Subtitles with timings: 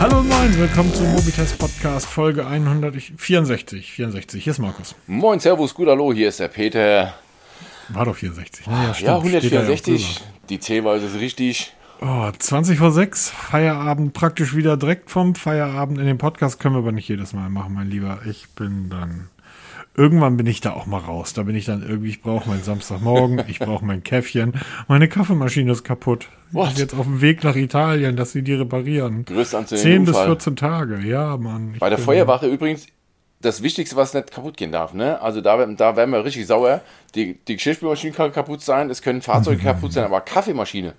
[0.00, 3.92] Hallo und moin, willkommen zum Mobitest Podcast Folge 164.
[3.92, 4.94] 64, hier ist Markus.
[5.06, 7.12] Moin, Servus, gut, hallo, hier ist der Peter.
[7.90, 8.66] War doch 64.
[8.66, 8.72] Ne?
[8.72, 11.74] Ja, stimmt, ja steht da 164, auch die Zählweise ist richtig.
[12.00, 15.98] Oh, 20 vor 6, Feierabend praktisch wieder direkt vom Feierabend.
[15.98, 18.20] In den Podcast können wir aber nicht jedes Mal machen, mein Lieber.
[18.24, 19.28] Ich bin dann.
[19.96, 21.32] Irgendwann bin ich da auch mal raus.
[21.32, 24.54] Da bin ich dann irgendwie, ich brauche meinen Samstagmorgen, ich brauche mein Käffchen.
[24.88, 26.28] Meine Kaffeemaschine ist kaputt.
[26.48, 26.68] Ich What?
[26.70, 29.24] bin jetzt auf dem Weg nach Italien, dass sie die reparieren.
[29.24, 30.26] Grüß an 10 bis Unfall.
[30.26, 31.72] 14 Tage, ja, Mann.
[31.74, 32.86] Ich Bei der Feuerwache übrigens
[33.40, 34.92] das Wichtigste, was nicht kaputt gehen darf.
[34.92, 35.20] Ne?
[35.20, 36.82] Also da, da werden wir richtig sauer.
[37.14, 40.94] Die, die Geschirrspülmaschine kann kaputt sein, es können Fahrzeuge kaputt sein, aber Kaffeemaschine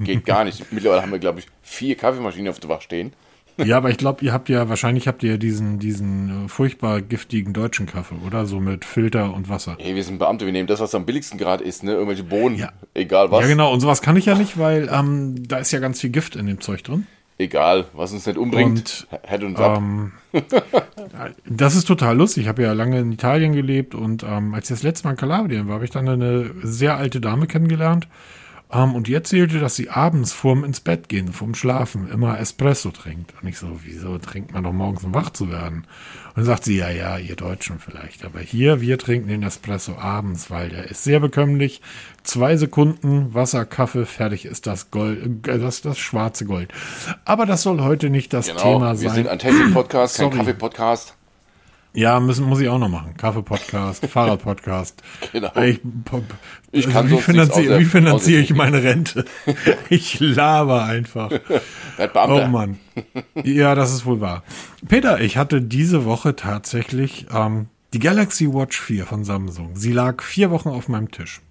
[0.00, 0.72] geht gar nicht.
[0.72, 3.12] Mittlerweile haben wir, glaube ich, vier Kaffeemaschinen auf der Wache stehen.
[3.58, 7.00] Ja, aber ich glaube, ihr habt ja, wahrscheinlich habt ihr ja diesen, diesen äh, furchtbar
[7.00, 8.46] giftigen deutschen Kaffee, oder?
[8.46, 9.76] So mit Filter und Wasser.
[9.78, 11.92] Hey, wir sind Beamte, wir nehmen das, was am billigsten gerade ist, ne?
[11.92, 12.70] Irgendwelche Bohnen, Ja.
[12.94, 13.42] egal was.
[13.42, 13.72] Ja, genau.
[13.72, 16.46] Und sowas kann ich ja nicht, weil ähm, da ist ja ganz viel Gift in
[16.46, 17.06] dem Zeug drin.
[17.38, 19.78] Egal, was uns nicht umbringt, hält uns ab.
[19.78, 20.12] Ähm,
[21.46, 22.44] das ist total lustig.
[22.44, 25.16] Ich habe ja lange in Italien gelebt und ähm, als ich das letzte Mal in
[25.16, 28.06] Kalabrien war, habe ich dann eine sehr alte Dame kennengelernt.
[28.72, 32.90] Ähm, und die erzählte, dass sie abends vorm ins Bett gehen, vorm Schlafen, immer Espresso
[32.90, 33.34] trinkt.
[33.42, 35.86] Und ich so, wieso trinkt man doch morgens, um wach zu werden?
[36.28, 38.24] Und dann sagt sie, ja, ja, ihr Deutschen vielleicht.
[38.24, 41.82] Aber hier, wir trinken den Espresso abends, weil der ist sehr bekömmlich.
[42.22, 46.72] Zwei Sekunden, Wasser, Kaffee, fertig ist das Gold, äh, das, das schwarze Gold.
[47.26, 49.14] Aber das soll heute nicht das Genau, Thema wir sein.
[49.16, 50.30] sind ein Technik-Podcast, kein.
[50.30, 51.16] Kaffee-Podcast.
[51.94, 53.14] Ja, müssen, muss ich auch noch machen.
[53.16, 55.02] Kaffee-Podcast, Fahrrad-Podcast.
[55.32, 55.54] Genau.
[55.60, 55.80] Ich,
[56.70, 59.24] Ich also kann wie, sonst finanziere, wie finanziere ich meine Rente?
[59.90, 61.30] Ich laber einfach.
[62.14, 62.78] Oh Mann.
[63.44, 64.42] Ja, das ist wohl wahr.
[64.88, 69.72] Peter, ich hatte diese Woche tatsächlich ähm, die Galaxy Watch 4 von Samsung.
[69.74, 71.42] Sie lag vier Wochen auf meinem Tisch.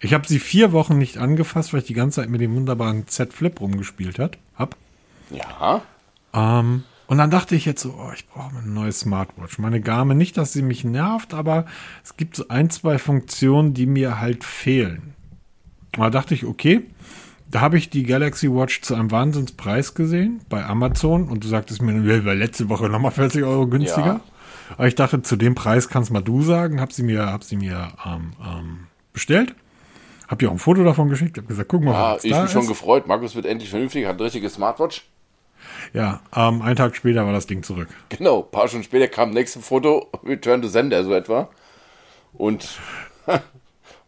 [0.00, 3.06] Ich habe sie vier Wochen nicht angefasst, weil ich die ganze Zeit mit dem wunderbaren
[3.08, 4.76] Z Flip rumgespielt hat, hab.
[5.30, 5.82] Ja,
[6.34, 9.58] Ähm, und dann dachte ich jetzt so, oh, ich brauche eine neue Smartwatch.
[9.58, 11.66] Meine Garmin, nicht, dass sie mich nervt, aber
[12.02, 15.14] es gibt so ein, zwei Funktionen, die mir halt fehlen.
[15.96, 16.82] Und da dachte ich, okay,
[17.48, 21.80] da habe ich die Galaxy Watch zu einem Wahnsinnspreis gesehen bei Amazon und du sagtest
[21.80, 24.06] mir, ja, war letzte Woche nochmal 40 Euro günstiger.
[24.06, 24.20] Ja.
[24.76, 27.56] Aber ich dachte, zu dem Preis kannst mal du sagen, hab sie mir, hab sie
[27.56, 28.78] mir ähm, ähm,
[29.12, 29.54] bestellt.
[30.26, 32.66] Hab dir auch ein Foto davon geschickt, hab gesagt, guck mal, was ich bin schon
[32.66, 33.06] gefreut.
[33.06, 35.06] Markus wird endlich vernünftig, hat eine richtige Smartwatch.
[35.92, 37.88] Ja, ähm, einen Tag später war das Ding zurück.
[38.08, 41.48] Genau, ein paar Stunden später kam nächste Foto, Return to Sender, so etwa.
[42.34, 42.78] Und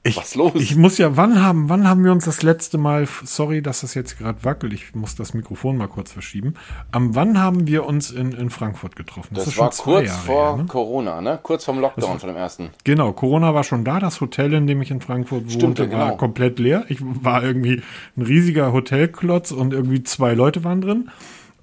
[0.04, 0.52] Ich, Was los?
[0.54, 3.94] Ich muss ja, wann haben, wann haben wir uns das letzte Mal, sorry, dass das
[3.94, 6.54] jetzt gerade wackelt, ich muss das Mikrofon mal kurz verschieben.
[6.92, 9.34] Am wann haben wir uns in, in Frankfurt getroffen?
[9.34, 10.66] das, ist war kurz Jahre vor her, ne?
[10.66, 11.38] Corona, ne?
[11.42, 12.70] Kurz vorm Lockdown von dem ersten.
[12.84, 16.06] Genau, Corona war schon da, das Hotel, in dem ich in Frankfurt Stimmt, wohnte, war
[16.06, 16.16] genau.
[16.16, 16.84] komplett leer.
[16.88, 17.82] Ich war irgendwie
[18.16, 21.10] ein riesiger Hotelklotz und irgendwie zwei Leute waren drin.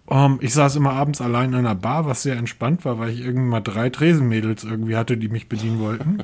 [0.09, 3.21] Ähm, ich saß immer abends allein in einer Bar, was sehr entspannt war, weil ich
[3.21, 6.23] irgendwie mal drei Tresenmädels irgendwie hatte, die mich bedienen wollten.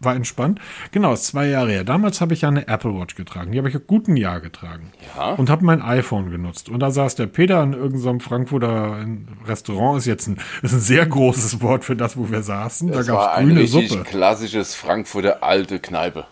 [0.00, 0.60] War entspannt.
[0.92, 1.82] Genau, ist zwei Jahre her.
[1.84, 3.50] Damals habe ich ja eine Apple Watch getragen.
[3.50, 4.92] Die habe ich ein guten Jahr getragen.
[5.16, 5.32] Ja.
[5.32, 6.68] Und habe mein iPhone genutzt.
[6.68, 9.04] Und da saß der Peter in irgendeinem Frankfurter
[9.46, 9.98] Restaurant.
[9.98, 12.92] Ist jetzt ein, ist ein sehr großes Wort für das, wo wir saßen.
[12.92, 14.04] Das da war gab's ein grüne richtig Suppe.
[14.04, 16.26] klassisches Frankfurter alte Kneipe.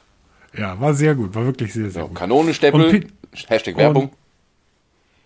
[0.56, 1.34] Ja, war sehr gut.
[1.34, 2.16] War wirklich sehr, sehr So, gut.
[2.16, 3.06] Kanonensteppel, Und
[3.48, 4.10] Hashtag Werbung.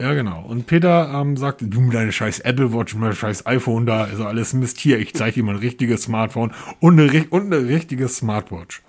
[0.01, 0.43] Ja, genau.
[0.49, 4.21] Und Peter ähm, sagte, du mit deine scheiß Apple Watch, mein scheiß iPhone da, ist
[4.21, 4.79] alles Mist.
[4.79, 8.83] Hier, ich zeige dir mal ein richtiges Smartphone und eine, und eine richtige Smartwatch.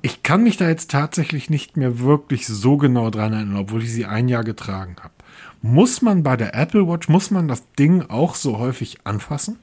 [0.00, 3.92] Ich kann mich da jetzt tatsächlich nicht mehr wirklich so genau dran erinnern, obwohl ich
[3.92, 5.14] sie ein Jahr getragen habe.
[5.62, 9.60] Muss man bei der Apple Watch, muss man das Ding auch so häufig anfassen?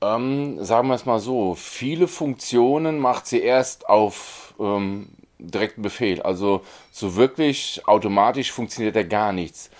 [0.00, 5.08] Ähm, sagen wir es mal so, viele Funktionen macht sie erst auf ähm,
[5.48, 6.22] direkten Befehl.
[6.22, 9.70] Also so wirklich automatisch funktioniert da gar nichts.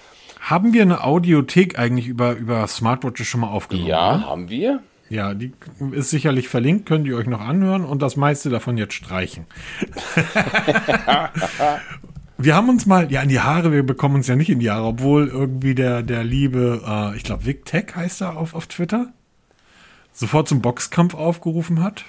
[0.41, 3.88] Haben wir eine Audiothek eigentlich über, über Smartwatches schon mal aufgenommen?
[3.88, 4.26] Ja, oder?
[4.26, 4.81] haben wir.
[5.10, 5.53] Ja, die
[5.91, 9.44] ist sicherlich verlinkt, könnt ihr euch noch anhören und das meiste davon jetzt streichen.
[12.39, 14.71] wir haben uns mal, ja, in die Haare, wir bekommen uns ja nicht in die
[14.71, 18.68] Haare, obwohl irgendwie der, der liebe, äh, ich glaube, Vic Tech heißt er auf, auf
[18.68, 19.13] Twitter,
[20.13, 22.04] sofort zum Boxkampf aufgerufen hat.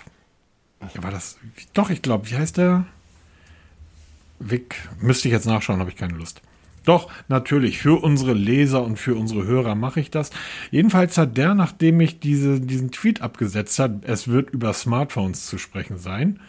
[0.94, 1.40] Ja, war das,
[1.74, 2.86] doch, ich glaube, wie heißt der?
[4.50, 6.42] Vic, müsste ich jetzt nachschauen, habe ich keine Lust.
[6.84, 10.32] Doch, natürlich, für unsere Leser und für unsere Hörer mache ich das.
[10.72, 15.60] Jedenfalls hat der, nachdem ich diese, diesen Tweet abgesetzt hat, es wird über Smartphones zu
[15.60, 16.40] sprechen sein,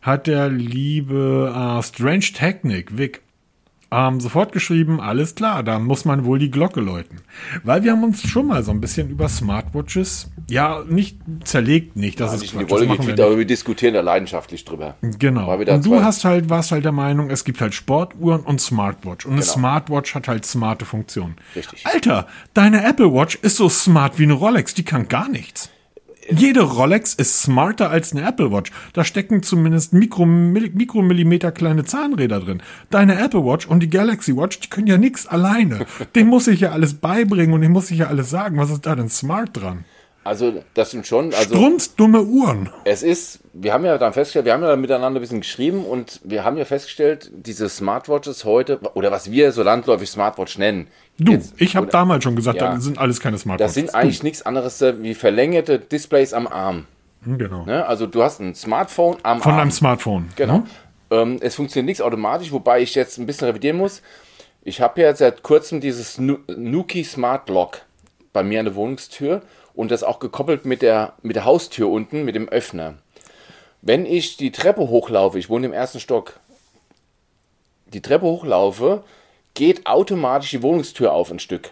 [0.00, 3.22] hat der liebe äh, Strange Technik, Vic,
[3.92, 7.20] ähm, sofort geschrieben, alles klar, da muss man wohl die Glocke läuten.
[7.62, 12.18] Weil wir haben uns schon mal so ein bisschen über Smartwatches, ja, nicht zerlegt, nicht,
[12.18, 13.20] das Ja, ist nicht in die Quatsch, Wolle wir gekriegt, nicht.
[13.26, 14.96] aber wir diskutieren da leidenschaftlich drüber.
[15.02, 15.58] Genau.
[15.60, 19.26] Wir Und du hast halt, warst halt der Meinung, es gibt halt Sportuhren und Smartwatch.
[19.26, 19.52] Und eine Genau.
[19.52, 21.36] Smartwatch hat halt smarte Funktionen.
[21.54, 21.86] Richtig.
[21.86, 25.70] Alter, deine Apple Watch ist so smart wie eine Rolex, die kann gar nichts.
[26.36, 28.70] Jede Rolex ist smarter als eine Apple Watch.
[28.92, 32.62] Da stecken zumindest Mikro, Mill- Mikromillimeter kleine Zahnräder drin.
[32.90, 35.86] Deine Apple Watch und die Galaxy Watch, die können ja nichts alleine.
[36.14, 38.58] Dem muss ich ja alles beibringen und dem muss ich ja alles sagen.
[38.58, 39.84] Was ist da denn smart dran?
[40.24, 41.34] Also, das stimmt schon.
[41.34, 42.70] Also, Strunzdumme Uhren.
[42.84, 46.20] es ist, wir haben ja dann festgestellt, wir haben ja miteinander ein bisschen geschrieben und
[46.22, 50.86] wir haben ja festgestellt, diese Smartwatches heute, oder was wir so landläufig Smartwatch nennen.
[51.18, 52.74] Du, jetzt- ich habe damals schon gesagt, Ja.
[52.74, 53.68] das sind alles keine Smartwatches.
[53.70, 56.86] Das sind eigentlich nichts anderes äh, wie verlängerte Displays am Arm.
[57.24, 57.36] Du.
[57.36, 57.64] Genau.
[57.64, 57.84] Ne?
[57.86, 59.58] Also, du hast ein Smartphone am Von Arm.
[59.58, 60.28] deinem Smartphone.
[60.36, 60.58] Genau.
[60.58, 60.64] Ne?
[61.10, 64.02] Ähm, es funktioniert nichts automatisch, wobei ich jetzt ein bisschen revidieren muss.
[64.64, 67.82] Ich habe ja seit kurzem dieses Nu- Nuki Smart Lock
[68.32, 69.42] bei mir an der Wohnungstür
[69.74, 72.94] und das auch gekoppelt mit der, mit der Haustür unten, mit dem Öffner.
[73.80, 76.38] Wenn ich die Treppe hochlaufe, ich wohne im ersten Stock,
[77.86, 79.02] die Treppe hochlaufe,
[79.54, 81.70] geht automatisch die Wohnungstür auf ein Stück.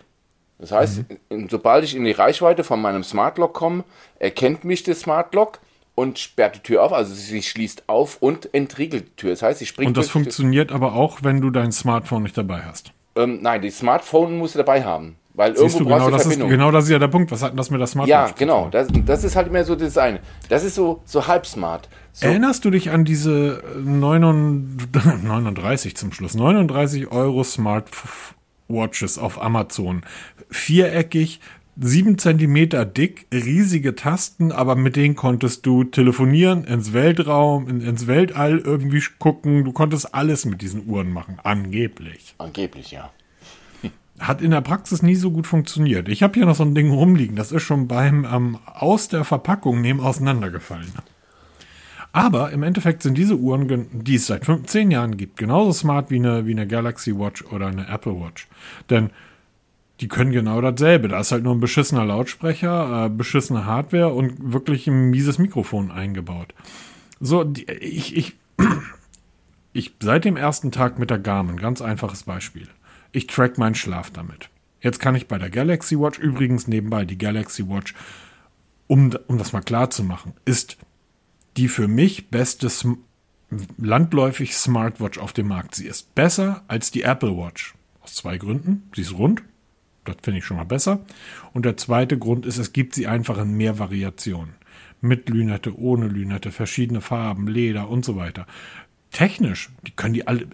[0.59, 3.85] Das heißt, in- sobald ich in die Reichweite von meinem Smart Lock komme,
[4.19, 5.59] erkennt mich der Smart Lock
[5.95, 6.93] und sperrt die Tür auf.
[6.93, 9.31] Also sie schließt auf und entriegelt die Tür.
[9.31, 12.63] Das heißt, sie springt Und das funktioniert aber auch, wenn du dein Smartphone nicht dabei
[12.63, 12.93] hast.
[13.17, 15.17] Ähm, nein, die Smartphone musst du dabei haben.
[15.35, 17.31] Weil Siehst irgendwo du, brauchst genau du das, ist, genau das ist ja der Punkt.
[17.31, 18.69] Was hat denn das mit der Smartwatch ja, genau.
[18.69, 20.21] Das, das ist halt immer so das eine.
[20.49, 21.89] Das ist so, so halb smart.
[22.13, 30.03] So, Erinnerst du dich an diese 39, 39 zum Schluss, 39 Euro Smartwatches auf Amazon?
[30.51, 31.41] Viereckig,
[31.79, 38.09] 7 Zentimeter dick, riesige Tasten, aber mit denen konntest du telefonieren, ins Weltraum, in, ins
[38.09, 39.65] Weltall irgendwie gucken.
[39.65, 42.35] Du konntest alles mit diesen Uhren machen, angeblich.
[42.39, 43.11] Angeblich, ja.
[44.21, 46.09] Hat in der Praxis nie so gut funktioniert.
[46.09, 47.37] Ich habe hier noch so ein Ding rumliegen.
[47.37, 50.93] Das ist schon beim ähm, aus der Verpackung nehmen auseinandergefallen.
[52.13, 56.17] Aber im Endeffekt sind diese Uhren, die es seit 15 Jahren gibt, genauso smart wie
[56.17, 58.49] eine, wie eine Galaxy Watch oder eine Apple Watch.
[58.91, 59.11] Denn
[60.01, 61.09] die können genau dasselbe.
[61.09, 65.91] Da ist halt nur ein beschissener Lautsprecher, äh, beschissene Hardware und wirklich ein mieses Mikrofon
[65.91, 66.55] eingebaut.
[67.21, 68.37] So, die, ich, ich,
[69.73, 72.67] ich, seit dem ersten Tag mit der Garmin, ganz einfaches Beispiel.
[73.13, 74.49] Ich track meinen Schlaf damit.
[74.81, 77.95] Jetzt kann ich bei der Galaxy Watch, übrigens nebenbei, die Galaxy Watch,
[78.87, 80.79] um, um das mal klar zu machen, ist
[81.57, 82.69] die für mich beste
[83.79, 85.75] landläufig Smartwatch auf dem Markt.
[85.75, 87.75] Sie ist besser als die Apple Watch.
[88.01, 88.89] Aus zwei Gründen.
[88.95, 89.43] Sie ist rund.
[90.05, 91.01] Das finde ich schon mal besser.
[91.53, 94.55] Und der zweite Grund ist, es gibt sie einfach in mehr Variationen.
[95.01, 98.47] Mit Lünette, ohne Lünette, verschiedene Farben, Leder und so weiter.
[99.11, 100.47] Technisch, die können die alle,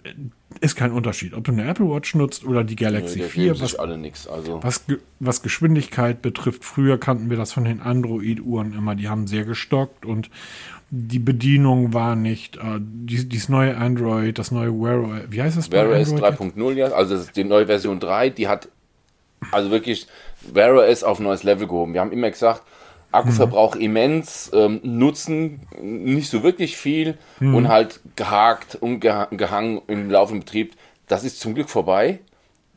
[0.61, 1.33] ist kein Unterschied.
[1.35, 4.27] Ob du eine Apple Watch nutzt oder die Galaxy Die 4, geben was alle nichts.
[4.27, 4.83] Also, was,
[5.19, 10.05] was Geschwindigkeit betrifft, früher kannten wir das von den Android-Uhren immer, die haben sehr gestockt
[10.05, 10.31] und
[10.89, 15.57] die Bedienung war nicht, äh, dies, dieses neue Android, das neue Wear OS, wie heißt
[15.57, 16.55] das Wear OS Android?
[16.55, 18.69] 3.0, ja, also das ist die neue Version 3, die hat
[19.51, 20.07] also wirklich
[20.51, 21.93] Wear OS auf ein neues Level gehoben.
[21.93, 22.63] Wir haben immer gesagt,
[23.11, 23.81] Akkuverbrauch Mhm.
[23.81, 27.55] immens, ähm, Nutzen nicht so wirklich viel Mhm.
[27.55, 30.75] und halt gehakt und geha- gehangen im laufenden Betrieb.
[31.07, 32.19] Das ist zum Glück vorbei.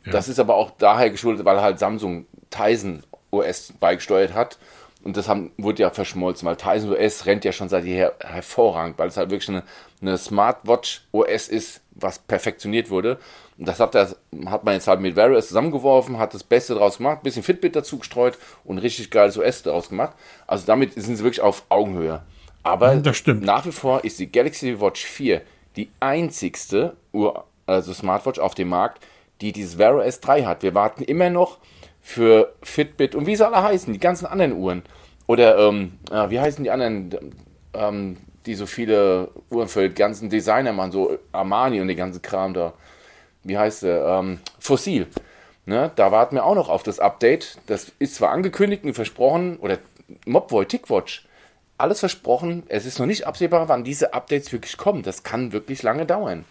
[0.05, 4.59] Das ist aber auch daher geschuldet, weil halt Samsung Tizen OS beigesteuert hat.
[5.03, 8.99] Und das haben, wurde ja verschmolzen, weil Tizen OS rennt ja schon seit jeher hervorragend,
[8.99, 9.63] weil es halt wirklich eine,
[10.01, 13.19] eine Smartwatch OS ist, was perfektioniert wurde.
[13.59, 16.99] Und das hat, das hat man jetzt halt mit OS zusammengeworfen, hat das Beste draus
[16.99, 20.15] gemacht, bisschen Fitbit dazu gestreut und richtig geiles OS daraus gemacht.
[20.47, 22.23] Also damit sind sie wirklich auf Augenhöhe.
[22.63, 23.43] Aber Das stimmt.
[23.45, 25.43] nach wie vor ist die Galaxy Watch 4
[25.77, 29.05] die einzigste Uhr, also Smartwatch auf dem Markt,
[29.41, 30.63] die dieses Wear OS 3 hat.
[30.63, 31.59] Wir warten immer noch
[32.01, 34.83] für Fitbit und wie sie alle heißen, die ganzen anderen Uhren.
[35.27, 37.35] Oder ähm, ja, wie heißen die anderen,
[37.73, 38.17] ähm,
[38.47, 42.55] die so viele Uhren für die ganzen Designer machen, so Armani und den ganzen Kram
[42.55, 42.73] da.
[43.43, 44.05] Wie heißt der?
[44.07, 45.07] Ähm, Fossil.
[45.67, 47.59] Ne, da warten wir auch noch auf das Update.
[47.67, 49.79] Das ist zwar angekündigt und versprochen, oder
[50.25, 51.27] Mobboy, Tickwatch,
[51.79, 52.65] alles versprochen.
[52.69, 55.03] Es ist noch nicht absehbar, wann diese Updates wirklich kommen.
[55.03, 56.45] Das kann wirklich lange dauern.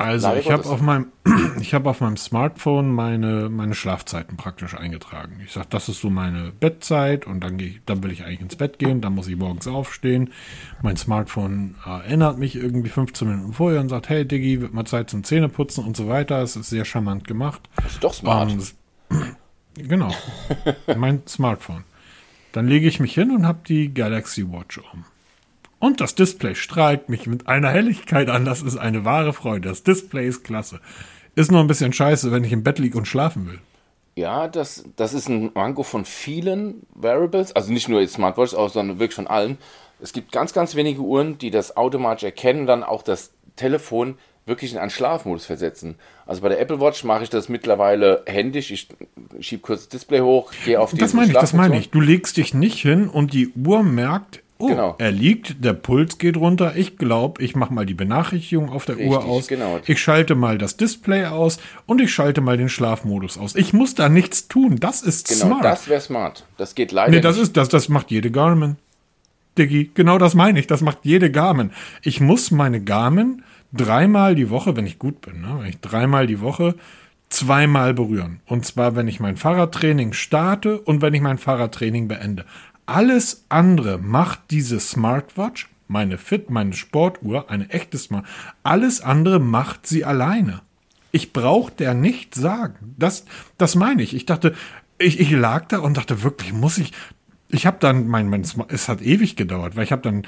[0.00, 1.12] Also Leider ich habe auf meinem
[1.60, 5.38] ich habe auf meinem Smartphone meine meine Schlafzeiten praktisch eingetragen.
[5.44, 8.56] Ich sage, das ist so meine Bettzeit und dann gehe dann will ich eigentlich ins
[8.56, 10.30] Bett gehen, dann muss ich morgens aufstehen.
[10.82, 14.86] Mein Smartphone äh, erinnert mich irgendwie 15 Minuten vorher und sagt, hey Diggi, wird mal
[14.86, 16.40] Zeit zum Zähneputzen und so weiter.
[16.40, 17.60] Es ist sehr charmant gemacht.
[17.76, 18.50] Das ist doch smart.
[19.10, 19.36] Ähm,
[19.74, 20.14] genau.
[20.96, 21.84] mein Smartphone.
[22.52, 25.04] Dann lege ich mich hin und habe die Galaxy Watch um.
[25.80, 28.44] Und das Display strahlt mich mit einer Helligkeit an.
[28.44, 29.70] Das ist eine wahre Freude.
[29.70, 30.80] Das Display ist klasse.
[31.34, 33.58] Ist nur ein bisschen scheiße, wenn ich im Bett liege und schlafen will.
[34.14, 38.98] Ja, das, das ist ein Manko von vielen Wearables, also nicht nur jetzt Smartwatches, sondern
[38.98, 39.56] wirklich von allen.
[40.00, 44.72] Es gibt ganz, ganz wenige Uhren, die das automatisch erkennen, dann auch das Telefon wirklich
[44.72, 45.94] in einen Schlafmodus versetzen.
[46.26, 48.70] Also bei der Apple Watch mache ich das mittlerweile händisch.
[48.70, 48.88] Ich
[49.40, 51.90] schiebe kurz das Display hoch, gehe auf die Das meine ich, das meine ich.
[51.90, 54.94] Du legst dich nicht hin und die Uhr merkt, oh, Genau.
[54.98, 56.76] er liegt, der Puls geht runter.
[56.76, 59.48] Ich glaube, ich mache mal die Benachrichtigung auf der Uhr Richtig, aus.
[59.48, 59.80] genau.
[59.86, 63.54] Ich schalte mal das Display aus und ich schalte mal den Schlafmodus aus.
[63.56, 64.76] Ich muss da nichts tun.
[64.78, 65.64] Das ist Genau, smart.
[65.64, 66.46] das wäre smart.
[66.56, 67.42] Das geht leider Nee, das nicht.
[67.44, 68.76] ist, das, das macht jede Garmin.
[69.58, 70.66] Diggi, genau das meine ich.
[70.68, 71.70] Das macht jede Garmin.
[72.02, 76.26] Ich muss meine Garmin dreimal die Woche, wenn ich gut bin, ne, wenn ich dreimal
[76.26, 76.74] die Woche
[77.28, 78.40] zweimal berühren.
[78.46, 82.44] Und zwar, wenn ich mein Fahrradtraining starte und wenn ich mein Fahrradtraining beende.
[82.90, 88.26] Alles andere macht diese Smartwatch, meine Fit, meine Sportuhr, eine echte Smart,
[88.64, 90.62] alles andere macht sie alleine.
[91.12, 92.96] Ich brauche der nicht sagen.
[92.98, 93.26] Das,
[93.58, 94.12] das meine ich.
[94.12, 94.56] Ich dachte,
[94.98, 96.92] ich, ich lag da und dachte wirklich, muss ich.
[97.48, 100.26] Ich habe dann, mein, mein, es hat ewig gedauert, weil ich habe dann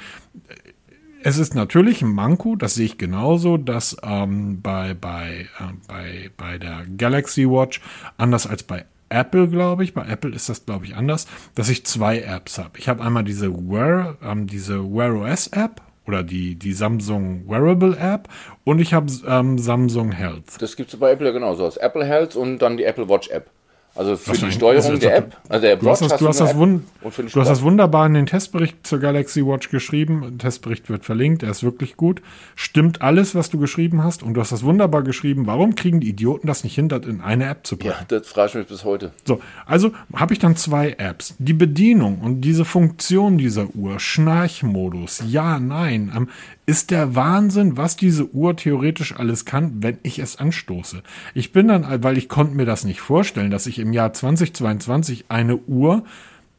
[1.21, 6.31] es ist natürlich ein Manko, das sehe ich genauso, dass ähm, bei, bei, äh, bei,
[6.37, 7.81] bei der Galaxy Watch,
[8.17, 11.85] anders als bei Apple, glaube ich, bei Apple ist das, glaube ich, anders, dass ich
[11.85, 12.77] zwei Apps habe.
[12.79, 17.97] Ich habe einmal diese Wear, ähm, diese Wear OS App oder die, die Samsung Wearable
[17.97, 18.27] App
[18.63, 20.61] und ich habe ähm, Samsung Health.
[20.61, 21.69] Das gibt es bei Apple ja genauso.
[21.79, 23.49] Apple Health und dann die Apple Watch App.
[23.95, 24.51] Also für die?
[24.51, 25.37] Steuerung ist der App.
[25.49, 28.25] Also der Du hast, das, du, hast das wund du hast das wunderbar in den
[28.25, 30.21] Testbericht zur Galaxy Watch geschrieben.
[30.31, 32.21] Der Testbericht wird verlinkt, er ist wirklich gut.
[32.55, 34.23] Stimmt alles, was du geschrieben hast.
[34.23, 35.45] Und du hast das wunderbar geschrieben.
[35.45, 38.07] Warum kriegen die Idioten das nicht hin, das in eine App zu packen?
[38.09, 39.11] Ja, das frage ich mich bis heute.
[39.25, 41.35] So, also habe ich dann zwei Apps.
[41.37, 46.29] Die Bedienung und diese Funktion dieser Uhr, Schnarchmodus, ja, nein, ähm,
[46.65, 51.03] ist der Wahnsinn, was diese Uhr theoretisch alles kann, wenn ich es anstoße.
[51.33, 55.25] Ich bin dann, weil ich konnte mir das nicht vorstellen, dass ich im Jahr 2022
[55.29, 56.03] eine Uhr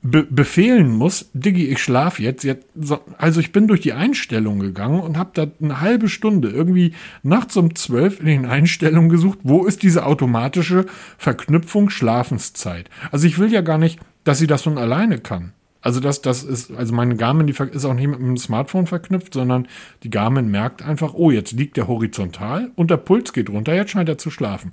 [0.04, 2.44] be befehlen muss, Diggi, ich schlaf jetzt.
[2.44, 6.50] jetzt so, also ich bin durch die Einstellungen gegangen und habe da eine halbe Stunde
[6.50, 6.92] irgendwie
[7.22, 10.84] nachts um zwölf in den Einstellungen gesucht, wo ist diese automatische
[11.16, 12.90] Verknüpfung Schlafenszeit.
[13.10, 15.54] Also ich will ja gar nicht, dass sie das von alleine kann.
[15.84, 19.34] Also das, das ist, also meine Garmin, die ist auch nicht mit dem Smartphone verknüpft,
[19.34, 19.68] sondern
[20.02, 23.90] die Garmin merkt einfach, oh, jetzt liegt der horizontal und der Puls geht runter, jetzt
[23.90, 24.70] scheint er zu schlafen.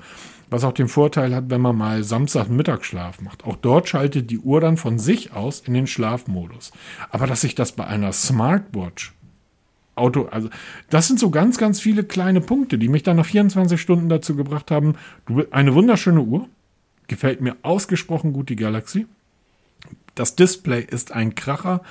[0.50, 3.44] Was auch den Vorteil hat, wenn man mal Samstag Mittagsschlaf macht.
[3.44, 6.72] Auch dort schaltet die Uhr dann von sich aus in den Schlafmodus.
[7.10, 9.13] Aber dass ich das bei einer Smartwatch
[9.96, 10.50] Auto, also
[10.89, 14.38] das sind so ganz, ganz viele kleine Punkte, die mich dann nach 24 Stunden dazu
[14.38, 16.48] gebracht haben, du, eine wunderschöne Uhr,
[17.08, 19.08] gefällt mir ausgesprochen gut die Galaxy.
[20.15, 21.82] Das Display ist ein Kracher.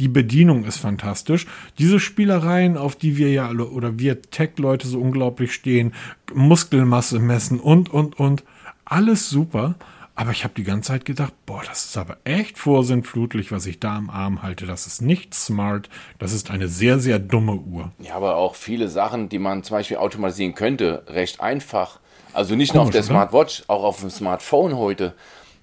[0.00, 1.46] Die Bedienung ist fantastisch.
[1.78, 5.92] Diese Spielereien, auf die wir ja alle oder wir Tech-Leute so unglaublich stehen,
[6.32, 8.44] Muskelmasse messen und, und, und,
[8.84, 9.74] alles super.
[10.14, 13.78] Aber ich habe die ganze Zeit gedacht, boah, das ist aber echt vorsinnflutlich, was ich
[13.78, 14.66] da am Arm halte.
[14.66, 15.88] Das ist nicht smart.
[16.18, 17.92] Das ist eine sehr, sehr dumme Uhr.
[18.00, 22.00] Ja, aber auch viele Sachen, die man zum Beispiel automatisieren könnte, recht einfach.
[22.32, 23.08] Also nicht nur auf der oder?
[23.08, 25.14] Smartwatch, auch auf dem Smartphone heute.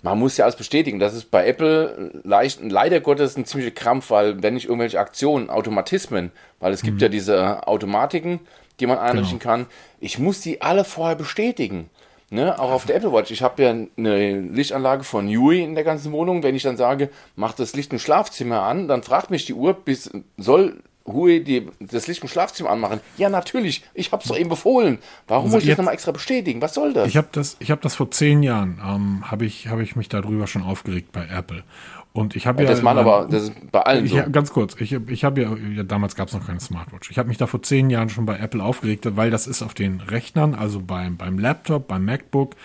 [0.05, 0.99] Man muss ja alles bestätigen.
[0.99, 5.49] Das ist bei Apple leicht, leider Gottes ein ziemlicher Krampf, weil wenn ich irgendwelche Aktionen,
[5.49, 6.87] Automatismen, weil es Mhm.
[6.87, 8.39] gibt ja diese Automatiken,
[8.79, 9.51] die man einrichten Genau.
[9.51, 9.65] kann,
[9.99, 11.89] ich muss die alle vorher bestätigen.
[12.31, 13.29] Ne, auch auf der Apple Watch.
[13.29, 16.41] Ich habe ja eine Lichtanlage von Yui in der ganzen Wohnung.
[16.41, 19.73] Wenn ich dann sage, mach das Licht im Schlafzimmer an, dann fragt mich die Uhr,
[19.73, 22.99] bis, soll Hui die, das Licht im Schlafzimmer anmachen?
[23.17, 23.83] Ja, natürlich.
[23.93, 24.97] Ich habe es doch eben befohlen.
[25.27, 26.61] Warum muss ich das jetzt- nochmal extra bestätigen?
[26.61, 27.07] Was soll das?
[27.07, 30.09] Ich habe das, ich habe das vor zehn Jahren, ähm, habe ich, habe ich mich
[30.09, 31.63] darüber schon aufgeregt bei Apple.
[32.11, 34.17] Und ich habe ja, das machen aber, das ist bei allen Ich, so.
[34.17, 37.11] ja, ganz kurz, ich, ich habe ja, ja, damals gab es noch keine Smartwatch.
[37.11, 39.73] Ich habe mich da vor zehn Jahren schon bei Apple aufgeregt, weil das ist auf
[39.73, 42.55] den Rechnern, also beim, beim Laptop, beim MacBook,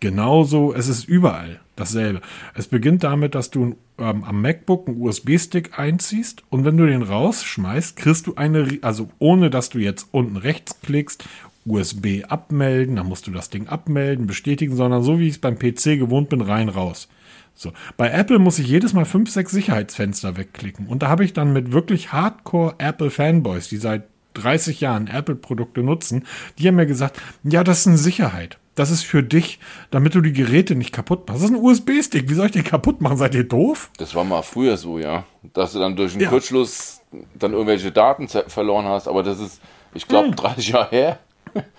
[0.00, 0.74] genauso.
[0.74, 2.20] Es ist überall dasselbe.
[2.54, 7.02] Es beginnt damit, dass du ähm, am MacBook einen USB-Stick einziehst und wenn du den
[7.02, 11.24] rausschmeißt, kriegst du eine, also ohne dass du jetzt unten rechts klickst,
[11.64, 15.58] USB abmelden, dann musst du das Ding abmelden, bestätigen, sondern so wie ich es beim
[15.58, 17.08] PC gewohnt bin, rein, raus.
[17.54, 17.72] So.
[17.96, 20.86] Bei Apple muss ich jedes Mal fünf, sechs Sicherheitsfenster wegklicken.
[20.86, 25.82] Und da habe ich dann mit wirklich Hardcore Apple Fanboys, die seit 30 Jahren Apple-Produkte
[25.82, 26.24] nutzen,
[26.58, 28.58] die haben mir gesagt, ja, das ist eine Sicherheit.
[28.78, 29.58] Das ist für dich,
[29.90, 31.42] damit du die Geräte nicht kaputt machst.
[31.42, 32.28] Das ist ein USB-Stick.
[32.28, 33.16] Wie soll ich den kaputt machen?
[33.16, 33.90] Seid ihr doof?
[33.98, 35.24] Das war mal früher so, ja.
[35.54, 36.28] Dass du dann durch einen Ja.
[36.28, 37.00] Kurzschluss
[37.34, 39.08] dann irgendwelche Daten verloren hast.
[39.08, 39.60] Aber das ist,
[39.94, 40.36] ich glaube, Hm.
[40.36, 41.18] 30 Jahre her.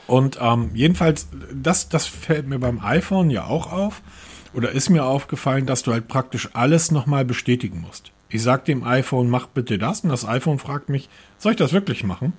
[0.08, 4.02] Und ähm, jedenfalls, das, das fällt mir beim iPhone ja auch auf.
[4.54, 8.12] Oder ist mir aufgefallen, dass du halt praktisch alles nochmal bestätigen musst.
[8.30, 10.02] Ich sag dem iPhone, mach bitte das.
[10.02, 12.34] Und das iPhone fragt mich, soll ich das wirklich machen?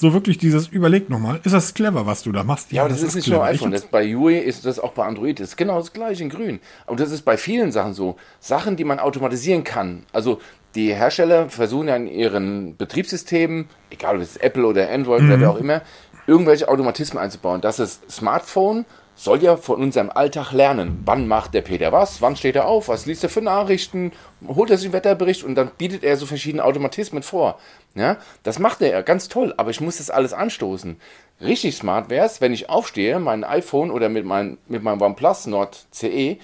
[0.00, 2.70] So wirklich dieses, überleg nochmal, ist das clever, was du da machst?
[2.70, 3.38] Ja, aber das, das ist, nicht clever.
[3.38, 3.72] nur iPhone.
[3.72, 5.40] Das, bei UI ist das auch bei Android.
[5.40, 6.60] Das ist genau das gleiche in grün.
[6.86, 8.16] Und das ist bei vielen Sachen so.
[8.38, 10.04] Sachen, die man automatisieren kann.
[10.12, 10.40] Also
[10.76, 15.30] die Hersteller versuchen ja in ihren Betriebssystemen, egal ob es Apple oder Android mhm.
[15.30, 15.82] oder wer auch immer,
[16.28, 17.60] irgendwelche Automatismen einzubauen.
[17.60, 18.84] Das ist Smartphone
[19.18, 21.02] soll ja von unserem Alltag lernen.
[21.04, 22.22] Wann macht der Peter was?
[22.22, 22.86] Wann steht er auf?
[22.86, 24.12] Was liest er für Nachrichten?
[24.46, 27.58] Holt er sich einen Wetterbericht und dann bietet er so verschiedene Automatismen vor.
[27.94, 31.00] Ja, das macht er ja ganz toll, aber ich muss das alles anstoßen.
[31.40, 35.46] Richtig smart wäre es, wenn ich aufstehe, mein iPhone oder mit, mein, mit meinem OnePlus
[35.46, 36.38] Nord CE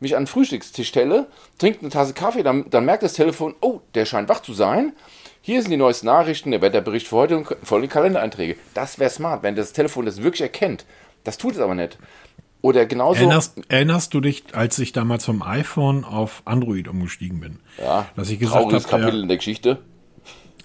[0.00, 1.26] mich an den Frühstückstisch stelle,
[1.58, 4.92] trinke eine Tasse Kaffee, dann, dann merkt das Telefon, oh, der scheint wach zu sein.
[5.40, 8.56] Hier sind die neuesten Nachrichten, der Wetterbericht für heute und folgende Kalendereinträge.
[8.72, 10.86] Das wäre smart, wenn das Telefon das wirklich erkennt.
[11.22, 11.98] Das tut es aber nicht.
[12.60, 13.20] Oder genauso.
[13.20, 17.60] Erinnerst, erinnerst, du dich, als ich damals vom iPhone auf Android umgestiegen bin?
[17.78, 18.06] Ja.
[18.16, 19.82] Dass ich gesagt habe, Kapitel in der Geschichte.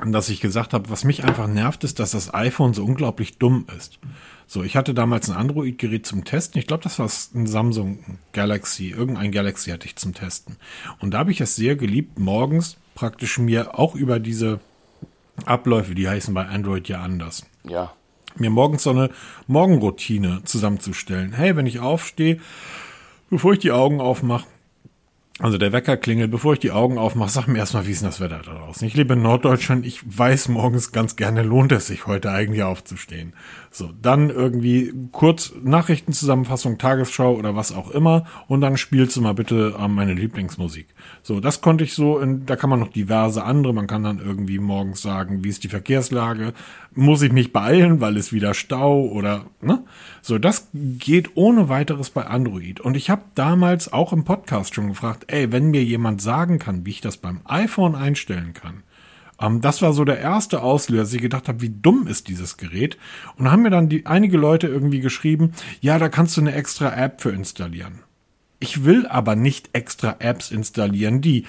[0.05, 3.65] Dass ich gesagt habe, was mich einfach nervt, ist, dass das iPhone so unglaublich dumm
[3.77, 3.99] ist.
[4.47, 6.57] So, ich hatte damals ein Android-Gerät zum Testen.
[6.59, 7.99] Ich glaube, das war ein Samsung
[8.31, 8.89] Galaxy.
[8.89, 10.55] Irgendein Galaxy hatte ich zum Testen.
[10.99, 14.59] Und da habe ich es sehr geliebt, morgens praktisch mir auch über diese
[15.45, 17.45] Abläufe, die heißen bei Android ja anders.
[17.63, 17.93] Ja
[18.39, 19.09] mir morgens so eine
[19.47, 21.33] Morgenroutine zusammenzustellen.
[21.33, 22.39] Hey, wenn ich aufstehe,
[23.29, 24.47] bevor ich die Augen aufmache,
[25.39, 28.09] also der Wecker klingelt, bevor ich die Augen aufmache, sag mir erstmal, wie ist denn
[28.09, 28.85] das Wetter da draußen?
[28.85, 33.33] Ich lebe in Norddeutschland, ich weiß morgens ganz gerne, lohnt es sich heute eigentlich aufzustehen.
[33.71, 39.33] So, dann irgendwie kurz Nachrichtenzusammenfassung, Tagesschau oder was auch immer und dann spielst du mal
[39.33, 40.87] bitte äh, meine Lieblingsmusik.
[41.21, 44.19] So, das konnte ich so, in, da kann man noch diverse andere, man kann dann
[44.19, 46.53] irgendwie morgens sagen, wie ist die Verkehrslage,
[46.95, 49.83] muss ich mich beeilen, weil es wieder Stau oder, ne?
[50.23, 52.79] So, das geht ohne weiteres bei Android.
[52.79, 56.85] Und ich habe damals auch im Podcast schon gefragt, ey, wenn mir jemand sagen kann,
[56.85, 58.83] wie ich das beim iPhone einstellen kann,
[59.39, 62.57] ähm, das war so der erste Auslöser, dass ich gedacht habe, wie dumm ist dieses
[62.57, 62.97] Gerät.
[63.37, 66.95] Und haben mir dann die, einige Leute irgendwie geschrieben, ja, da kannst du eine extra
[66.95, 67.99] App für installieren.
[68.59, 71.45] Ich will aber nicht extra Apps installieren, die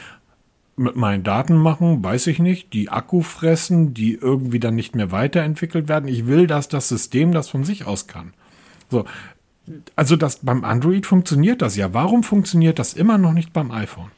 [0.77, 5.13] mit meinen Daten machen, weiß ich nicht, die Akku fressen, die irgendwie dann nicht mehr
[5.13, 6.09] weiterentwickelt werden.
[6.09, 8.33] Ich will, dass das System das von sich aus kann.
[8.89, 9.05] So.
[9.95, 11.93] Also das beim Android funktioniert das ja.
[11.93, 14.11] Warum funktioniert das immer noch nicht beim iPhone?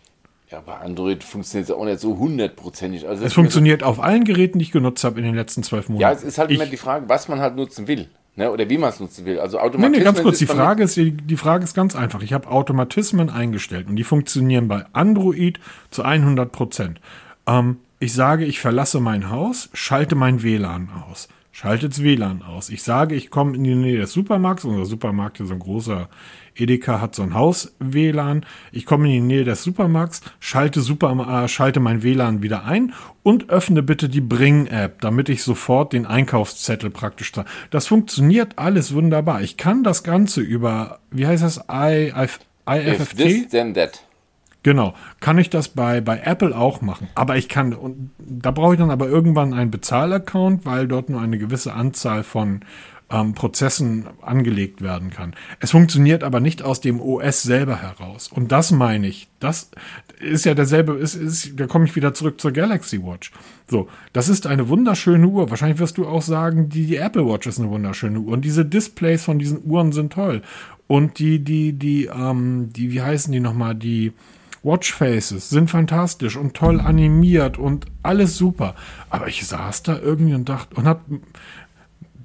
[0.52, 3.08] Ja, bei Android funktioniert es auch nicht so hundertprozentig.
[3.08, 6.02] Also es funktioniert auf allen Geräten, die ich genutzt habe in den letzten zwölf Monaten.
[6.02, 8.08] Ja, es ist halt ich, immer die Frage, was man halt nutzen will.
[8.36, 8.52] Ne?
[8.52, 9.40] Oder wie man es nutzen will.
[9.40, 9.92] Also Automatismen.
[9.92, 12.20] Nee, nee, ganz kurz, die Frage, ist, die Frage ist ganz einfach.
[12.20, 15.58] Ich habe Automatismen eingestellt und die funktionieren bei Android
[15.90, 17.00] zu 100 Prozent.
[17.46, 21.28] Ähm, ich sage, ich verlasse mein Haus, schalte mein WLAN aus.
[21.50, 22.68] Schaltet's WLAN aus.
[22.68, 24.66] Ich sage, ich komme in die Nähe des Supermarkts.
[24.66, 26.08] Unser Supermarkt ist so ein großer
[26.56, 28.44] Edeka hat so ein Haus-WLAN.
[28.72, 32.92] Ich komme in die Nähe des Supermarkts, schalte, Super, äh, schalte mein WLAN wieder ein
[33.22, 37.44] und öffne bitte die Bring-App, damit ich sofort den Einkaufszettel praktisch da.
[37.70, 39.42] Das funktioniert alles wunderbar.
[39.42, 42.26] Ich kann das Ganze über, wie heißt das, I, I,
[42.66, 43.00] IFFT?
[43.00, 44.02] If this, then that.
[44.64, 47.08] Genau, kann ich das bei, bei Apple auch machen.
[47.16, 51.20] Aber ich kann, und da brauche ich dann aber irgendwann einen Bezahlaccount, weil dort nur
[51.20, 52.60] eine gewisse Anzahl von
[53.12, 55.34] ähm, Prozessen angelegt werden kann.
[55.60, 58.28] Es funktioniert aber nicht aus dem OS selber heraus.
[58.28, 59.28] Und das meine ich.
[59.38, 59.70] Das
[60.18, 63.32] ist ja derselbe, ist, ist, da komme ich wieder zurück zur Galaxy Watch.
[63.68, 65.50] So, das ist eine wunderschöne Uhr.
[65.50, 68.32] Wahrscheinlich wirst du auch sagen, die, Apple Watch ist eine wunderschöne Uhr.
[68.32, 70.42] Und diese Displays von diesen Uhren sind toll.
[70.86, 74.12] Und die, die, die, ähm, die, wie heißen die nochmal, die
[74.62, 78.74] Watchfaces sind fantastisch und toll animiert und alles super.
[79.10, 81.04] Aber ich saß da irgendwie und dachte und hab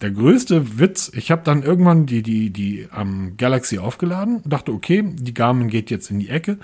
[0.01, 4.71] der größte Witz, ich habe dann irgendwann die, die, die ähm, Galaxy aufgeladen und dachte,
[4.71, 6.57] okay, die Garmin geht jetzt in die Ecke.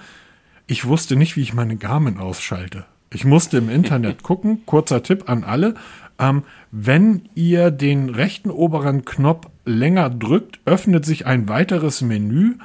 [0.67, 2.85] Ich wusste nicht, wie ich meine Garmin ausschalte.
[3.11, 5.75] Ich musste im Internet gucken, kurzer Tipp an alle.
[6.19, 12.55] Ähm, wenn ihr den rechten oberen Knopf länger drückt, öffnet sich ein weiteres Menü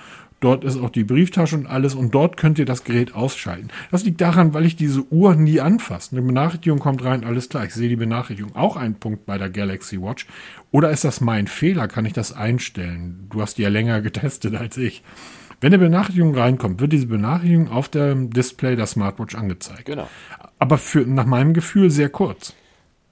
[0.40, 3.68] Dort ist auch die Brieftasche und alles und dort könnt ihr das Gerät ausschalten.
[3.90, 6.16] Das liegt daran, weil ich diese Uhr nie anfasse.
[6.16, 7.64] Eine Benachrichtigung kommt rein, alles klar.
[7.64, 8.55] Ich sehe die Benachrichtigung.
[8.55, 10.27] Auch ein Punkt bei der Galaxy Watch.
[10.70, 11.88] Oder ist das mein Fehler?
[11.88, 13.27] Kann ich das einstellen?
[13.31, 15.03] Du hast die ja länger getestet als ich.
[15.61, 19.87] Wenn eine Benachrichtigung reinkommt, wird diese Benachrichtigung auf dem Display der Smartwatch angezeigt.
[19.87, 20.09] Genau.
[20.61, 22.55] Aber für, nach meinem Gefühl sehr kurz.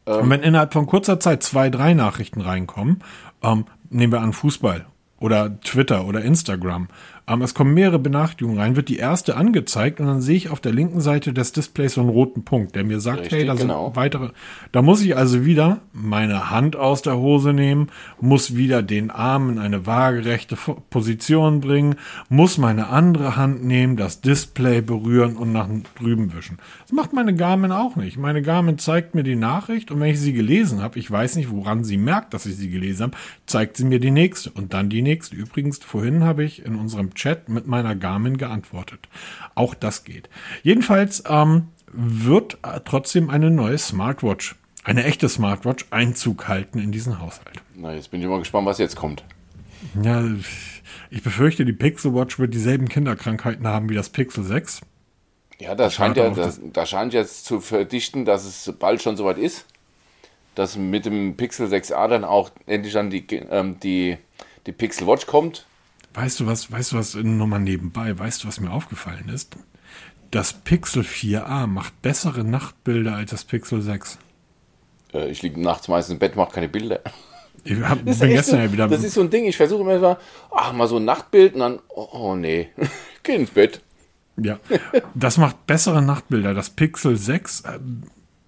[0.07, 0.23] Ähm.
[0.23, 3.03] Und wenn innerhalb von kurzer Zeit zwei, drei Nachrichten reinkommen,
[3.43, 4.87] ähm, nehmen wir an Fußball
[5.19, 6.89] oder Twitter oder Instagram.
[7.29, 10.61] Ähm, es kommen mehrere Benachrichtigungen rein, wird die erste angezeigt und dann sehe ich auf
[10.61, 13.55] der linken Seite des Displays so einen roten Punkt, der mir sagt, Richtig, hey, da
[13.55, 13.87] genau.
[13.87, 14.31] sind weitere.
[14.71, 17.89] Da muss ich also wieder meine Hand aus der Hose nehmen,
[18.21, 20.57] muss wieder den Arm in eine waagerechte
[20.89, 21.97] Position bringen,
[22.29, 26.59] muss meine andere Hand nehmen, das Display berühren und nach drüben wischen.
[26.83, 28.19] Das macht meine Garmin auch nicht.
[28.19, 31.51] Meine Garmin zeigt mir die Nachricht und wenn ich sie gelesen habe, ich weiß nicht,
[31.51, 34.91] woran sie merkt, dass ich sie gelesen habe, zeigt sie mir die nächste und dann
[34.91, 35.35] die nächste.
[35.35, 39.09] Übrigens, vorhin habe ich in unserem Chat mit meiner Garmin geantwortet.
[39.57, 40.31] Auch das geht.
[40.63, 47.21] Jedenfalls ähm, wird äh, trotzdem eine neue Smartwatch, eine echte Smartwatch, Einzug halten in diesen
[47.21, 47.61] Haushalt.
[47.75, 49.25] Na, jetzt bin ich mal gespannt, was jetzt kommt.
[50.03, 50.23] Ja,
[51.11, 54.83] ich befürchte, die Pixel Watch wird dieselben Kinderkrankheiten haben wie das Pixel 6.
[55.59, 59.39] Ja, das scheint ja, das, das scheint jetzt zu verdichten, dass es bald schon soweit
[59.39, 59.67] ist.
[60.55, 64.17] Dass mit dem Pixel 6a dann auch endlich dann die, ähm, die,
[64.67, 65.67] die Pixel Watch kommt.
[66.17, 69.55] Weißt du was, weißt du was, nochmal nebenbei, weißt du, was mir aufgefallen ist?
[70.31, 74.19] Das Pixel 4a macht bessere Nachtbilder als das Pixel 6.
[75.13, 77.01] Äh, ich liege nachts meistens im Bett, mache keine Bilder.
[77.65, 78.89] Ich hab, Das ist, bin gestern so, ja wieder.
[78.89, 80.17] das ist so ein Ding, ich versuche immer mal,
[80.51, 82.71] ach, mal so ein Nachtbild und dann, oh, oh nee,
[83.23, 83.83] geh ins Bett.
[84.39, 84.59] Ja,
[85.15, 86.55] das macht bessere Nachtbilder.
[86.55, 87.79] Das Pixel 6 äh,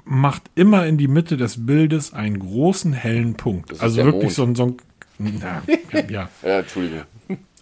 [0.05, 3.73] macht immer in die Mitte des Bildes einen großen hellen Punkt.
[3.73, 4.57] ist Also wirklich Mond.
[4.57, 4.77] so ein, so
[5.19, 5.63] ein ja,
[6.09, 6.29] ja.
[6.43, 7.05] Ja, Entschuldigung.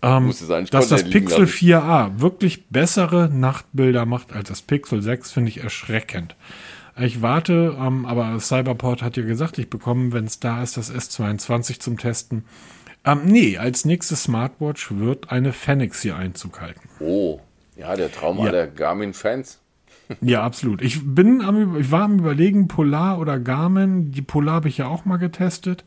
[0.03, 1.53] Ähm, sein, dass das Pixel lassen.
[1.53, 6.37] 4a wirklich bessere Nachtbilder macht als das Pixel 6, finde ich erschreckend.
[6.99, 10.93] Ich warte, ähm, aber Cyberport hat ja gesagt, ich bekomme, wenn es da ist, das
[10.93, 12.45] S22 zum Testen.
[13.05, 16.89] Ähm, nee, als nächste Smartwatch wird eine Fenix hier Einzug halten.
[17.01, 17.41] Oh,
[17.77, 18.45] ja, der Traum Ja.
[18.47, 19.61] aller Garmin-Fans.
[20.21, 20.83] Ja, absolut.
[20.83, 24.13] Ich bin am, ich war am überlegen, Polar oder Garmin.
[24.13, 25.83] Die Polar habe ich ja auch mal getestet.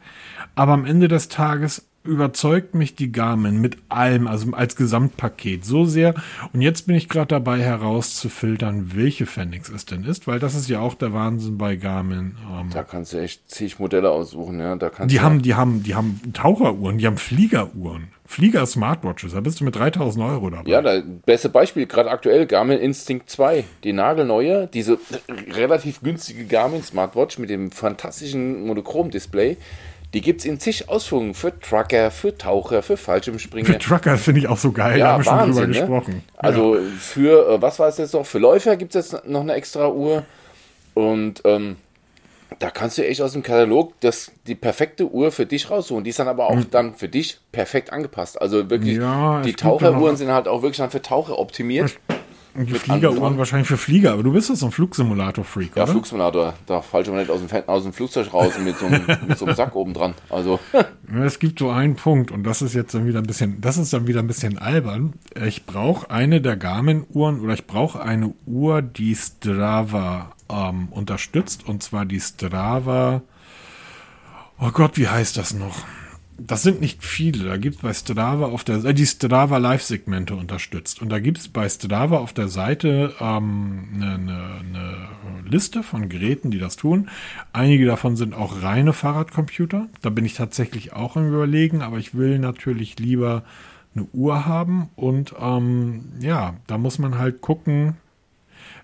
[0.55, 5.85] Aber am Ende des Tages überzeugt mich die Garmin mit allem, also als Gesamtpaket so
[5.85, 6.13] sehr.
[6.53, 10.69] Und jetzt bin ich gerade dabei herauszufiltern, welche Fenix es denn ist, weil das ist
[10.69, 12.37] ja auch der Wahnsinn bei Garmin.
[12.51, 14.75] Ähm, Da kannst du echt zig Modelle aussuchen, ja.
[14.75, 19.33] Da kannst die haben, die haben, die haben Taucheruhren, die haben Fliegeruhren, Flieger-Smartwatches.
[19.33, 20.69] Da bist du mit 3000 Euro dabei.
[20.69, 23.65] Ja, das beste Beispiel, gerade aktuell, Garmin Instinct 2.
[23.83, 24.99] Die nagelneue, diese
[25.51, 29.57] relativ günstige Garmin Smartwatch mit dem fantastischen Monochrom-Display.
[30.13, 33.65] Die gibt es in zig Ausführungen für Trucker, für Taucher, für Fallschirmspringer.
[33.65, 34.97] Für Trucker finde ich auch so geil.
[34.97, 35.67] da Ja, haben wir schon drüber ne?
[35.67, 36.23] gesprochen.
[36.37, 38.25] Also für, äh, was war es jetzt noch?
[38.25, 40.25] Für Läufer gibt es jetzt noch eine extra Uhr.
[40.95, 41.75] Und ähm,
[42.57, 46.03] da kannst du echt aus dem Katalog das, die perfekte Uhr für dich raussuchen.
[46.03, 48.41] Die ist dann aber auch dann für dich perfekt angepasst.
[48.41, 49.03] Also wirklich, Hm.
[49.03, 51.97] Ja, es die ja Taucheruhren sind halt auch wirklich dann für Taucher optimiert.
[52.07, 52.18] Und
[52.55, 55.91] die Mit Fliegeruhren wahrscheinlich für Flieger, aber du bist doch so ein Flugsimulator-Freak, Ja, oder?
[55.91, 59.05] Flugsimulator, da fällt schon mal nicht aus dem, aus dem Flugzeug raus mit so, einem,
[59.27, 60.13] mit so einem Sack oben dran.
[60.29, 60.59] Also,
[61.23, 63.93] Es gibt so einen Punkt und das ist jetzt dann wieder ein bisschen, das ist
[63.93, 65.13] dann wieder ein bisschen albern.
[65.45, 71.83] Ich brauche eine der Garmin-Uhren oder ich brauche eine Uhr, die Strava ähm, unterstützt und
[71.83, 73.21] zwar die Strava.
[74.59, 75.77] Oh Gott, wie heißt das noch?
[76.39, 77.45] Das sind nicht viele.
[77.45, 81.01] Da gibt es bei Strava auf der äh, die Strava Live-Segmente unterstützt.
[81.01, 86.09] Und da gibt es bei Strava auf der Seite ähm, eine, eine, eine Liste von
[86.09, 87.09] Geräten, die das tun.
[87.53, 89.87] Einige davon sind auch reine Fahrradcomputer.
[90.01, 93.43] Da bin ich tatsächlich auch im Überlegen, aber ich will natürlich lieber
[93.95, 94.89] eine Uhr haben.
[94.95, 97.97] Und ähm, ja, da muss man halt gucken,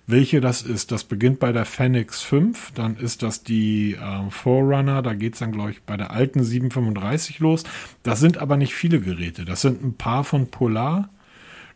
[0.06, 0.92] welche das ist.
[0.92, 5.40] Das beginnt bei der Fenix 5, dann ist das die äh, Forerunner, da geht es
[5.40, 7.64] dann, glaube ich, bei der alten 735 los.
[8.02, 9.44] Das sind aber nicht viele Geräte.
[9.44, 11.08] Das sind ein paar von Polar.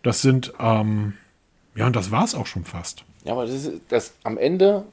[0.02, 1.14] Das sind, ähm,
[1.74, 3.04] ja, und das war es auch schon fast.
[3.24, 4.84] ja, aber das ist das am Ende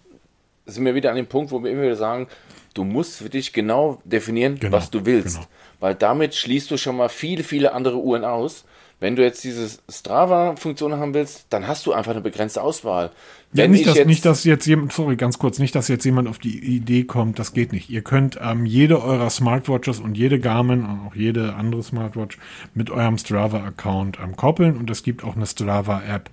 [0.66, 2.28] sind wir wieder an dem Punkt, wo wir immer wieder sagen,
[2.74, 5.36] du musst für dich genau definieren, Genau, was du willst.
[5.38, 5.48] genau.
[5.80, 8.66] Weil damit schließt du schon mal viele, viele andere Uhren aus.
[9.00, 13.12] Wenn du jetzt diese Strava-Funktion haben willst, dann hast du einfach eine begrenzte Auswahl.
[13.54, 15.88] Ja, Wenn nicht, ich dass, jetzt- nicht, dass jetzt jemand, sorry, ganz kurz, nicht, dass
[15.88, 17.92] jetzt jemand auf die Idee kommt, das geht nicht.
[17.92, 22.40] Ihr könnt ähm, jede eurer Smartwatches und jede Garmin und auch jede andere Smartwatch
[22.74, 26.32] mit eurem Strava-Account ähm, koppeln und es gibt auch eine Strava-App.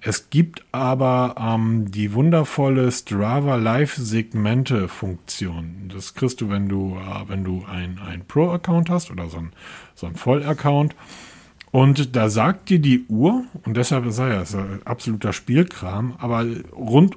[0.00, 5.90] Es gibt aber ähm, die wundervolle Strava Live-Segmente-Funktion.
[5.94, 9.52] Das kriegst du, wenn du, äh, wenn du ein, ein Pro-Account hast oder so ein,
[9.94, 10.94] so ein Voll-Account.
[11.70, 16.46] Und da sagt dir die Uhr, und deshalb ist er ja er absoluter Spielkram, aber
[16.72, 17.16] rund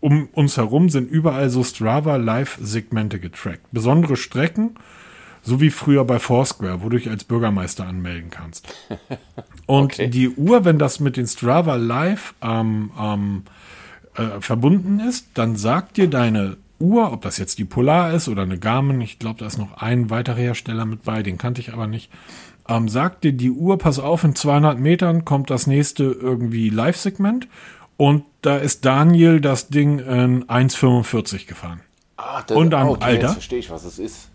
[0.00, 3.62] um uns herum sind überall so Strava Live-Segmente getrackt.
[3.72, 4.76] Besondere Strecken,
[5.42, 8.68] so wie früher bei Foursquare, wo du dich als Bürgermeister anmelden kannst.
[9.66, 10.08] Und Okay.
[10.08, 13.42] die Uhr, wenn das mit den Strava Live ähm, ähm,
[14.14, 18.42] äh, verbunden ist, dann sagt dir deine Uhr, ob das jetzt die Polar ist oder
[18.42, 21.72] eine Garmin, ich glaube, da ist noch ein weiterer Hersteller mit bei, den kannte ich
[21.72, 22.10] aber nicht,
[22.68, 27.48] ähm, sagt dir die Uhr, pass auf, in 200 Metern kommt das nächste irgendwie Live-Segment
[27.96, 31.80] und da ist Daniel das Ding in 1,45 gefahren.
[32.16, 33.22] Ah, das, Und dann, okay, Alter.
[33.22, 34.30] Jetzt verstehe ich, was es ist.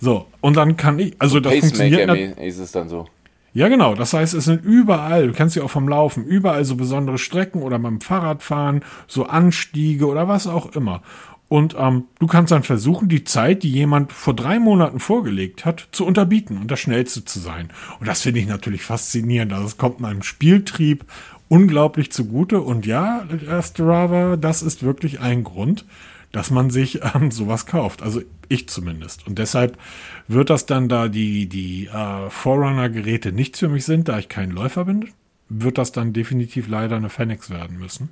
[0.00, 2.38] So, und dann kann ich, also das funktioniert.
[2.38, 3.06] Ist es dann so.
[3.54, 3.94] Ja, genau.
[3.94, 7.62] Das heißt, es sind überall, du kennst sie auch vom Laufen, überall so besondere Strecken
[7.62, 11.02] oder beim Fahrradfahren, so Anstiege oder was auch immer.
[11.48, 15.88] Und ähm, du kannst dann versuchen, die Zeit, die jemand vor drei Monaten vorgelegt hat,
[15.92, 17.70] zu unterbieten und das Schnellste zu sein.
[18.00, 19.54] Und das finde ich natürlich faszinierend.
[19.54, 21.06] Also es kommt meinem Spieltrieb
[21.48, 22.60] unglaublich zugute.
[22.60, 25.86] Und ja, äh, Strava, das ist wirklich ein Grund,
[26.32, 28.02] dass man sich ähm, sowas kauft.
[28.02, 29.26] Also ich zumindest.
[29.26, 29.78] Und deshalb
[30.26, 34.50] wird das dann, da die, die äh, Forerunner-Geräte nichts für mich sind, da ich kein
[34.50, 35.08] Läufer bin,
[35.48, 38.10] wird das dann definitiv leider eine Fenix werden müssen.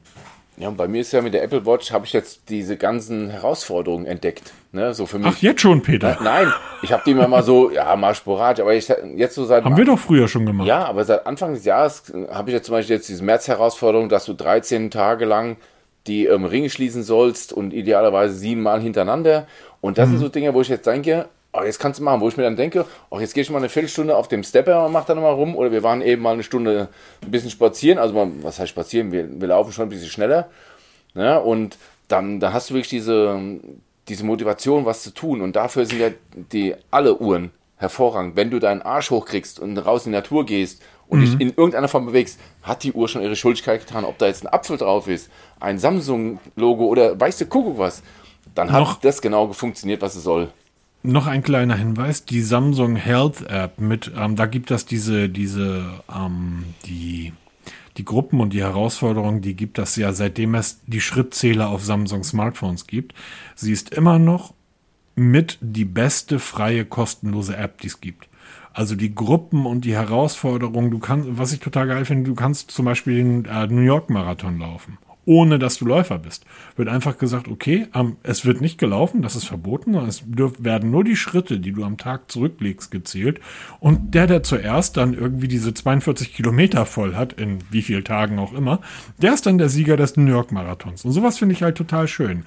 [0.58, 3.28] Ja, und bei mir ist ja mit der Apple Watch, habe ich jetzt diese ganzen
[3.28, 4.52] Herausforderungen entdeckt.
[4.72, 4.94] Ne?
[4.94, 5.28] So für mich.
[5.28, 6.18] Ach, jetzt schon, Peter.
[6.22, 6.50] Nein,
[6.82, 9.64] ich habe die immer mal so, ja, mal sporadisch, aber ich jetzt so seit.
[9.64, 10.66] Haben wir doch früher schon gemacht.
[10.66, 14.24] Ja, aber seit Anfang des Jahres habe ich jetzt zum Beispiel jetzt diese März-Herausforderung, dass
[14.24, 15.56] du 13 Tage lang
[16.06, 19.46] die ähm, Ringe schließen sollst und idealerweise siebenmal hintereinander.
[19.80, 21.26] Und das sind so Dinge, wo ich jetzt denke,
[21.58, 23.58] oh, jetzt kannst du machen, wo ich mir dann denke, oh, jetzt gehe ich mal
[23.58, 25.56] eine Viertelstunde auf dem Stepper und mach da nochmal rum.
[25.56, 26.88] Oder wir waren eben mal eine Stunde
[27.22, 27.98] ein bisschen spazieren.
[27.98, 29.12] Also, mal, was heißt spazieren?
[29.12, 30.48] Wir, wir laufen schon ein bisschen schneller.
[31.14, 31.40] Ne?
[31.40, 33.40] Und dann, dann hast du wirklich diese,
[34.08, 35.40] diese Motivation, was zu tun.
[35.40, 36.10] Und dafür sind ja
[36.52, 38.36] die alle Uhren hervorragend.
[38.36, 41.88] Wenn du deinen Arsch hochkriegst und raus in die Natur gehst und dich in irgendeiner
[41.88, 44.04] Form bewegst, hat die Uhr schon ihre Schuldigkeit getan.
[44.04, 48.02] Ob da jetzt ein Apfel drauf ist, ein Samsung-Logo oder weißt du, Kuckuck was,
[48.54, 50.48] dann hat Noch- das genau funktioniert, was es soll.
[51.06, 55.84] Noch ein kleiner Hinweis, die Samsung Health App mit, ähm, da gibt es diese, diese,
[56.12, 57.32] ähm, die,
[57.96, 62.24] die Gruppen und die Herausforderungen, die gibt es ja seitdem es die Schrittzähler auf Samsung
[62.24, 63.14] Smartphones gibt.
[63.54, 64.52] Sie ist immer noch
[65.14, 68.28] mit die beste freie kostenlose App, die es gibt.
[68.72, 72.72] Also die Gruppen und die Herausforderungen, du kannst, was ich total geil finde, du kannst
[72.72, 76.46] zum Beispiel den äh, New York Marathon laufen, ohne dass du Läufer bist.
[76.76, 77.88] Wird einfach gesagt, okay,
[78.22, 80.24] es wird nicht gelaufen, das ist verboten, sondern es
[80.58, 83.40] werden nur die Schritte, die du am Tag zurücklegst, gezählt.
[83.80, 88.38] Und der, der zuerst dann irgendwie diese 42 Kilometer voll hat, in wie vielen Tagen
[88.38, 88.80] auch immer,
[89.20, 91.04] der ist dann der Sieger des New York Marathons.
[91.04, 92.44] Und sowas finde ich halt total schön.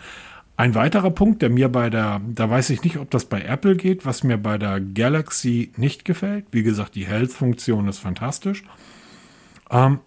[0.55, 3.75] Ein weiterer Punkt, der mir bei der, da weiß ich nicht, ob das bei Apple
[3.75, 6.47] geht, was mir bei der Galaxy nicht gefällt.
[6.51, 8.63] Wie gesagt, die Health-Funktion ist fantastisch.
[9.69, 9.99] Ähm,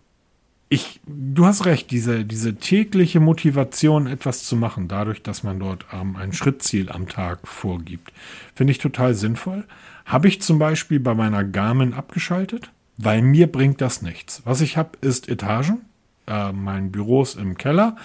[0.73, 5.85] ich, du hast recht, diese, diese tägliche Motivation, etwas zu machen, dadurch, dass man dort
[5.93, 8.11] ähm, ein Schrittziel am Tag vorgibt,
[8.55, 9.65] finde ich total sinnvoll.
[10.07, 14.41] Habe ich zum Beispiel bei meiner Garmin abgeschaltet, weil mir bringt das nichts.
[14.47, 15.83] Was ich habe, ist Etagen.
[16.27, 17.97] Äh, mein Büro ist im Keller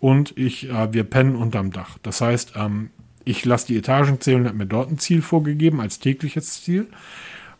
[0.00, 1.98] und ich, äh, wir pennen unterm Dach.
[2.02, 2.88] Das heißt, ähm,
[3.26, 6.86] ich lasse die Etagen zählen und habe mir dort ein Ziel vorgegeben als tägliches Ziel.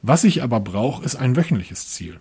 [0.00, 2.18] Was ich aber brauche, ist ein wöchentliches Ziel.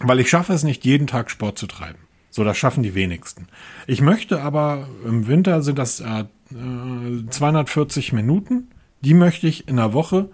[0.00, 1.98] Weil ich schaffe es nicht, jeden Tag Sport zu treiben.
[2.30, 3.48] So, das schaffen die wenigsten.
[3.86, 8.68] Ich möchte aber, im Winter sind das äh, äh, 240 Minuten.
[9.00, 10.28] Die möchte ich in der Woche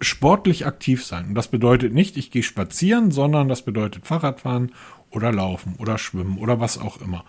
[0.00, 1.28] sportlich aktiv sein.
[1.28, 4.72] Und das bedeutet nicht, ich gehe spazieren, sondern das bedeutet Fahrradfahren
[5.10, 7.24] oder Laufen oder Schwimmen oder was auch immer.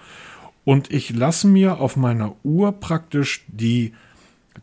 [0.66, 3.94] Und ich lasse mir auf meiner Uhr praktisch die,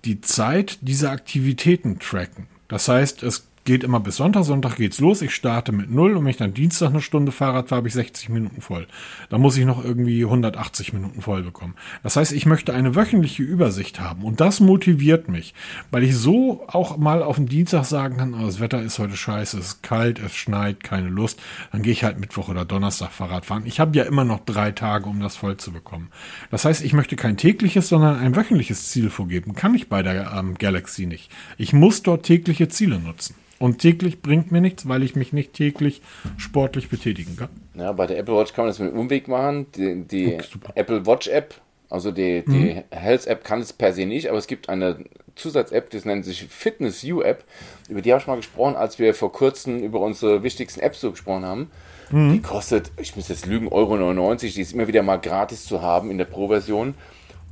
[0.04, 2.46] die Zeit dieser Aktivitäten tracken.
[2.68, 4.44] Das heißt, es geht immer bis Sonntag.
[4.44, 5.20] Sonntag geht's los.
[5.20, 7.94] Ich starte mit null und wenn ich dann Dienstag eine Stunde Fahrrad fahre, habe ich
[7.94, 8.86] 60 Minuten voll.
[9.28, 11.74] Da muss ich noch irgendwie 180 Minuten voll bekommen.
[12.02, 15.52] Das heißt, ich möchte eine wöchentliche Übersicht haben und das motiviert mich,
[15.90, 19.16] weil ich so auch mal auf den Dienstag sagen kann, oh, das Wetter ist heute
[19.16, 21.40] scheiße, es ist kalt, es schneit, keine Lust.
[21.72, 23.64] Dann gehe ich halt Mittwoch oder Donnerstag Fahrrad fahren.
[23.66, 26.08] Ich habe ja immer noch drei Tage, um das voll zu bekommen.
[26.52, 29.54] Das heißt, ich möchte kein tägliches, sondern ein wöchentliches Ziel vorgeben.
[29.54, 31.32] Kann ich bei der ähm, Galaxy nicht.
[31.58, 33.34] Ich muss dort tägliche Ziele nutzen.
[33.58, 36.02] Und täglich bringt mir nichts, weil ich mich nicht täglich
[36.36, 37.48] sportlich betätigen kann.
[37.74, 39.66] Ja, bei der Apple Watch kann man das mit einem Umweg machen.
[39.72, 40.72] Die, die super.
[40.74, 41.54] Apple Watch App,
[41.88, 45.04] also die, die Health App kann es per se nicht, aber es gibt eine
[45.36, 47.44] Zusatz-App, das nennt sich Fitness U App.
[47.88, 51.10] Über die habe ich mal gesprochen, als wir vor kurzem über unsere wichtigsten Apps so
[51.10, 51.70] gesprochen haben.
[52.12, 54.54] Die kostet, ich muss jetzt lügen, Euro 99.
[54.54, 56.94] Die ist immer wieder mal gratis zu haben in der Pro-Version.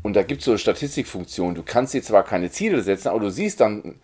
[0.02, 1.56] Und da gibt es so eine Statistikfunktion.
[1.56, 3.96] Du kannst dir zwar keine Ziele setzen, aber du siehst dann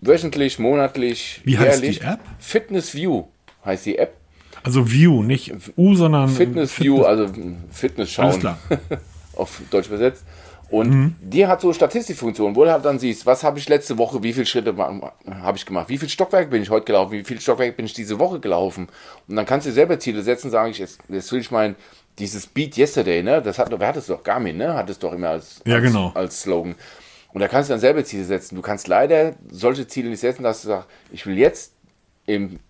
[0.00, 2.20] wöchentlich, monatlich, Wie heißt die App?
[2.38, 3.24] Fitness View
[3.64, 4.14] heißt die App.
[4.62, 7.28] Also View, nicht U, sondern Fitness View, also
[7.70, 8.58] Fitness schauen, Alles klar.
[9.36, 10.24] auf Deutsch übersetzt.
[10.70, 14.22] Und die hat so Statistikfunktionen, wo du halt dann siehst, was habe ich letzte Woche,
[14.22, 17.40] wie viele Schritte habe ich gemacht, wie viel Stockwerk bin ich heute gelaufen, wie viel
[17.40, 18.88] Stockwerk bin ich diese Woche gelaufen.
[19.28, 21.76] Und dann kannst du selber Ziele setzen, sage ich, jetzt, jetzt will ich mein
[22.18, 23.42] dieses Beat Yesterday, ne?
[23.42, 24.22] Das hat, wer hat es doch?
[24.22, 24.74] Garmin, ne?
[24.74, 26.12] Hat es doch immer als, Ja, als, genau.
[26.14, 26.74] als Slogan.
[27.34, 28.54] Und da kannst du dann selber Ziele setzen.
[28.54, 31.74] Du kannst leider solche Ziele nicht setzen, dass du sagst, ich will jetzt
[32.26, 32.60] im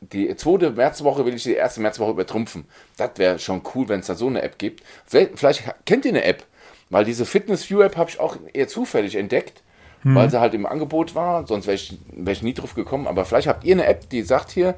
[0.00, 2.64] die zweite Märzwoche will ich die erste Märzwoche übertrumpfen.
[2.96, 4.82] Das wäre schon cool, wenn es da so eine App gibt.
[5.04, 6.44] Vielleicht, vielleicht kennt ihr eine App,
[6.90, 9.62] weil diese Fitness View App habe ich auch eher zufällig entdeckt,
[10.02, 11.46] weil sie halt im Angebot war.
[11.46, 13.06] Sonst wäre ich, wär ich nie drauf gekommen.
[13.06, 14.74] Aber vielleicht habt ihr eine App, die sagt hier,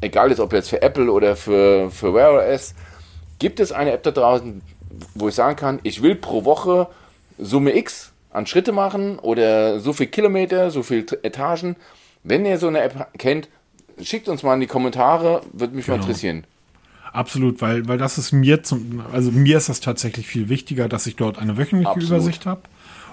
[0.00, 2.74] egal jetzt ob jetzt für Apple oder für, für Wear OS,
[3.38, 4.62] gibt es eine App da draußen,
[5.14, 6.88] wo ich sagen kann, ich will pro Woche
[7.38, 11.76] Summe X an Schritte machen oder so viel Kilometer, so viel Etagen.
[12.22, 13.48] Wenn ihr so eine App kennt,
[14.00, 16.06] schickt uns mal in die Kommentare, würde mich mal Genau.
[16.06, 16.44] interessieren.
[17.12, 21.06] Absolut, weil, weil das ist mir zum, also mir ist das tatsächlich viel wichtiger, dass
[21.06, 22.10] ich dort eine wöchentliche Absolut.
[22.10, 22.60] Übersicht habe.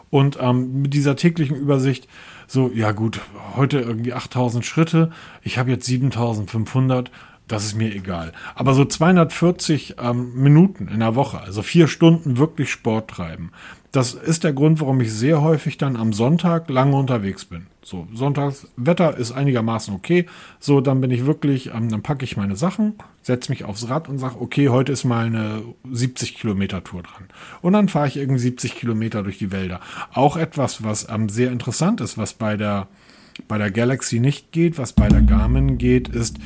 [0.10, 2.08] Und ähm, mit dieser täglichen Übersicht,
[2.46, 3.22] so, ja gut,
[3.56, 7.12] heute irgendwie 8000 Schritte, ich habe jetzt 7500,
[7.48, 8.34] das ist mir egal.
[8.56, 13.52] Aber so 240 ähm, Minuten in der Woche, also vier Stunden wirklich Sport treiben,
[13.94, 17.68] das ist der Grund, warum ich sehr häufig dann am Sonntag lange unterwegs bin.
[17.84, 20.26] So, Sonntags, Wetter ist einigermaßen okay.
[20.60, 24.10] So, dann bin ich wirklich, ähm, dann packe ich meine Sachen, setze mich aufs Rad
[24.10, 27.26] und sage, okay, heute ist mal eine 70 Kilometer Tour dran.
[27.62, 29.80] Und dann fahre ich irgendwie 70 Kilometer durch die Wälder.
[30.12, 32.88] Auch etwas, was ähm, sehr interessant ist, was bei der,
[33.48, 36.40] bei der Galaxy nicht geht, was bei der Garmin geht, ist,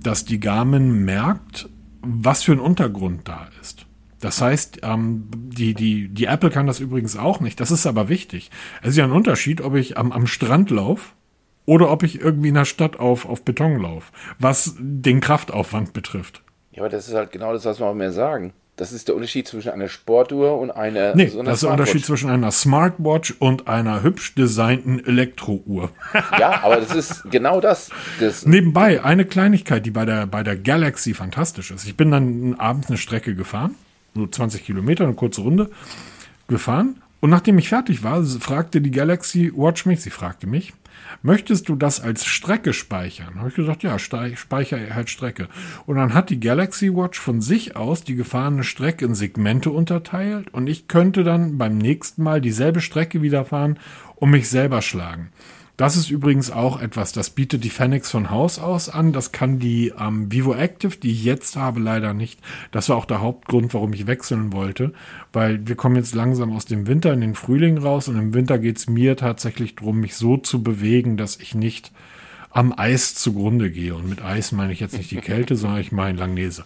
[0.00, 1.68] dass die Garmin merkt,
[2.00, 3.81] was für ein Untergrund da ist.
[4.22, 7.58] Das heißt, ähm, die, die, die Apple kann das übrigens auch nicht.
[7.58, 8.50] Das ist aber wichtig.
[8.80, 11.10] Es ist ja ein Unterschied, ob ich am, am Strand laufe
[11.66, 16.42] oder ob ich irgendwie in der Stadt auf, auf Beton laufe, was den Kraftaufwand betrifft.
[16.70, 18.52] Ja, aber das ist halt genau das, was wir auch mehr sagen.
[18.76, 21.16] Das ist der Unterschied zwischen einer Sportuhr und einer.
[21.16, 25.90] Nee, so das ist der Unterschied zwischen einer Smartwatch und einer hübsch designten Elektrouhr.
[26.38, 27.90] Ja, aber das ist genau das.
[28.20, 31.86] das Nebenbei eine Kleinigkeit, die bei der, bei der Galaxy fantastisch ist.
[31.86, 33.74] Ich bin dann abends eine Strecke gefahren,
[34.14, 35.70] so 20 Kilometer, eine kurze Runde
[36.48, 36.96] gefahren.
[37.20, 40.72] Und nachdem ich fertig war, fragte die Galaxy Watch mich, sie fragte mich,
[41.22, 43.36] möchtest du das als Strecke speichern?
[43.36, 45.48] Habe ich gesagt, ja, speichere halt Strecke.
[45.86, 50.52] Und dann hat die Galaxy Watch von sich aus die gefahrene Strecke in Segmente unterteilt
[50.52, 53.78] und ich könnte dann beim nächsten Mal dieselbe Strecke wieder fahren
[54.16, 55.30] und mich selber schlagen.
[55.78, 59.12] Das ist übrigens auch etwas, das bietet die Fenix von Haus aus an.
[59.12, 62.40] Das kann die ähm, Vivo Active, die ich jetzt habe, leider nicht.
[62.72, 64.92] Das war auch der Hauptgrund, warum ich wechseln wollte,
[65.32, 68.58] weil wir kommen jetzt langsam aus dem Winter in den Frühling raus und im Winter
[68.58, 71.90] geht es mir tatsächlich darum, mich so zu bewegen, dass ich nicht
[72.50, 73.94] am Eis zugrunde gehe.
[73.94, 76.64] Und mit Eis meine ich jetzt nicht die Kälte, sondern ich meine Langnese.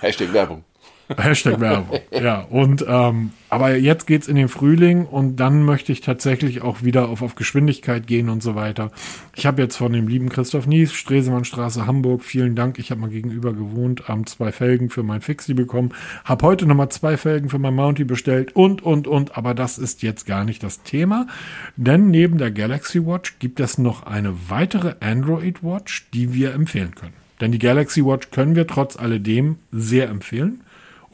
[0.00, 0.64] Hashtag Werbung.
[1.16, 2.00] Hashtag Werbung.
[2.10, 6.82] Ja, und ähm, aber jetzt geht's in den Frühling und dann möchte ich tatsächlich auch
[6.82, 8.90] wieder auf, auf Geschwindigkeit gehen und so weiter.
[9.36, 12.80] Ich habe jetzt von dem lieben Christoph Nies, Stresemannstraße, Hamburg, vielen Dank.
[12.80, 15.92] Ich habe mal gegenüber gewohnt, ähm, zwei Felgen für mein Fixie bekommen.
[16.24, 19.36] Habe heute nochmal zwei Felgen für mein Mountie bestellt und, und, und.
[19.36, 21.28] Aber das ist jetzt gar nicht das Thema.
[21.76, 26.94] Denn neben der Galaxy Watch gibt es noch eine weitere Android Watch, die wir empfehlen
[26.96, 27.14] können.
[27.40, 30.62] Denn die Galaxy Watch können wir trotz alledem sehr empfehlen.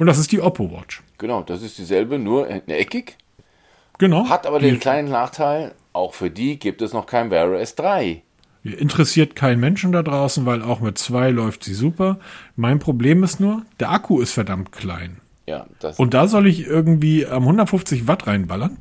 [0.02, 1.00] Und das ist die Oppo Watch.
[1.18, 3.18] Genau, das ist dieselbe, nur eckig.
[3.98, 4.28] Genau.
[4.28, 8.20] Hat aber den kleinen Nachteil, auch für die gibt es noch kein Wear OS 3.
[8.64, 12.18] interessiert keinen Menschen da draußen, weil auch mit zwei läuft sie super.
[12.56, 15.18] Mein Problem ist nur, der Akku ist verdammt klein.
[15.46, 18.78] Ja, das, Und da soll ich irgendwie ähm, 150 Watt reinballern?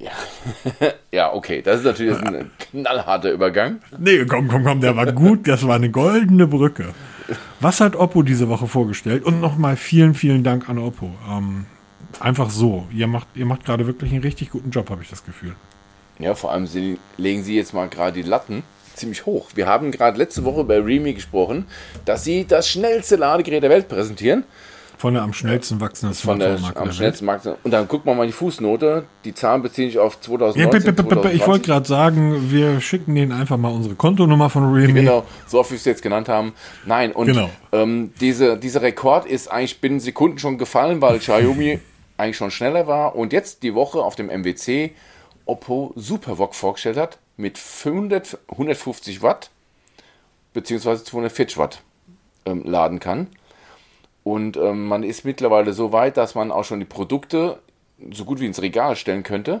[1.12, 3.80] ja, okay, das ist natürlich ein knallharter Übergang.
[3.98, 5.46] Nee, komm, komm, komm, der war gut.
[5.46, 6.94] Das war eine goldene Brücke.
[7.60, 9.24] Was hat Oppo diese Woche vorgestellt?
[9.24, 11.10] Und nochmal vielen, vielen Dank an Oppo.
[11.28, 11.66] Ähm,
[12.20, 12.86] einfach so.
[12.92, 15.54] Ihr macht, ihr macht gerade wirklich einen richtig guten Job, habe ich das Gefühl.
[16.18, 18.62] Ja, vor allem sie, legen sie jetzt mal gerade die Latten
[18.94, 19.50] ziemlich hoch.
[19.54, 21.66] Wir haben gerade letzte Woche bei Remy gesprochen,
[22.04, 24.44] dass sie das schnellste Ladegerät der Welt präsentieren.
[25.02, 27.44] Von der am schnellsten wachsenden Von der am der schnellsten Markt.
[27.64, 29.02] Und dann guckt man mal die Fußnote.
[29.24, 30.70] Die Zahlen beziehen sich auf Ja, 2019.
[30.84, 31.46] b- b- b- b- ich 2020.
[31.48, 35.00] wollte gerade sagen, wir schicken denen einfach mal unsere Kontonummer von Realme.
[35.00, 36.52] Genau, so oft wie wir es jetzt genannt haben.
[36.86, 37.50] Nein, und Genau.
[37.72, 41.80] ähm, diese, dieser Rekord ist eigentlich binnen Sekunden schon gefallen, weil Xiaomi
[42.16, 44.92] eigentlich schon schneller war und jetzt die Woche auf dem MWC
[45.46, 49.50] Oppo SuperVOOC vorgestellt hat mit 500, 150 Watt
[50.52, 51.82] beziehungsweise 240 Watt
[52.46, 53.26] ähm, laden kann.
[54.24, 57.58] Und ähm, man ist mittlerweile so weit, dass man auch schon die Produkte
[58.12, 59.60] so gut wie ins Regal stellen könnte.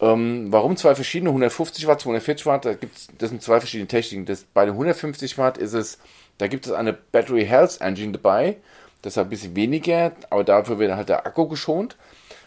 [0.00, 1.30] Ähm, warum zwei verschiedene?
[1.30, 4.26] 150 Watt, 240 Watt, da gibt's, das sind zwei verschiedene Techniken.
[4.26, 5.98] Das, bei den 150 Watt ist es,
[6.38, 8.56] da gibt es eine Battery Health Engine dabei.
[9.02, 11.96] Das ist ein bisschen weniger, aber dafür wird halt der Akku geschont.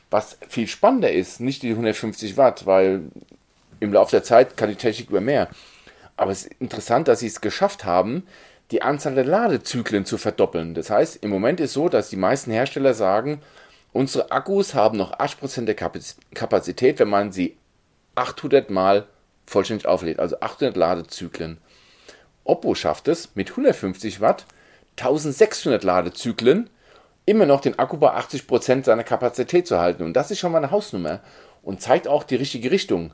[0.09, 3.03] Was viel spannender ist, nicht die 150 Watt, weil
[3.79, 5.49] im Laufe der Zeit kann die Technik über mehr.
[6.17, 8.23] Aber es ist interessant, dass sie es geschafft haben,
[8.71, 10.73] die Anzahl der Ladezyklen zu verdoppeln.
[10.73, 13.41] Das heißt, im Moment ist so, dass die meisten Hersteller sagen,
[13.93, 17.57] unsere Akkus haben noch 8% der Kapazität, wenn man sie
[18.16, 19.05] 800 Mal
[19.45, 21.57] vollständig auflädt, also 800 Ladezyklen.
[22.43, 24.45] Oppo schafft es mit 150 Watt
[24.97, 26.70] 1600 Ladezyklen
[27.26, 30.03] immer noch den Akku bei 80% seiner Kapazität zu halten.
[30.03, 31.22] Und das ist schon mal eine Hausnummer
[31.63, 33.11] und zeigt auch die richtige Richtung.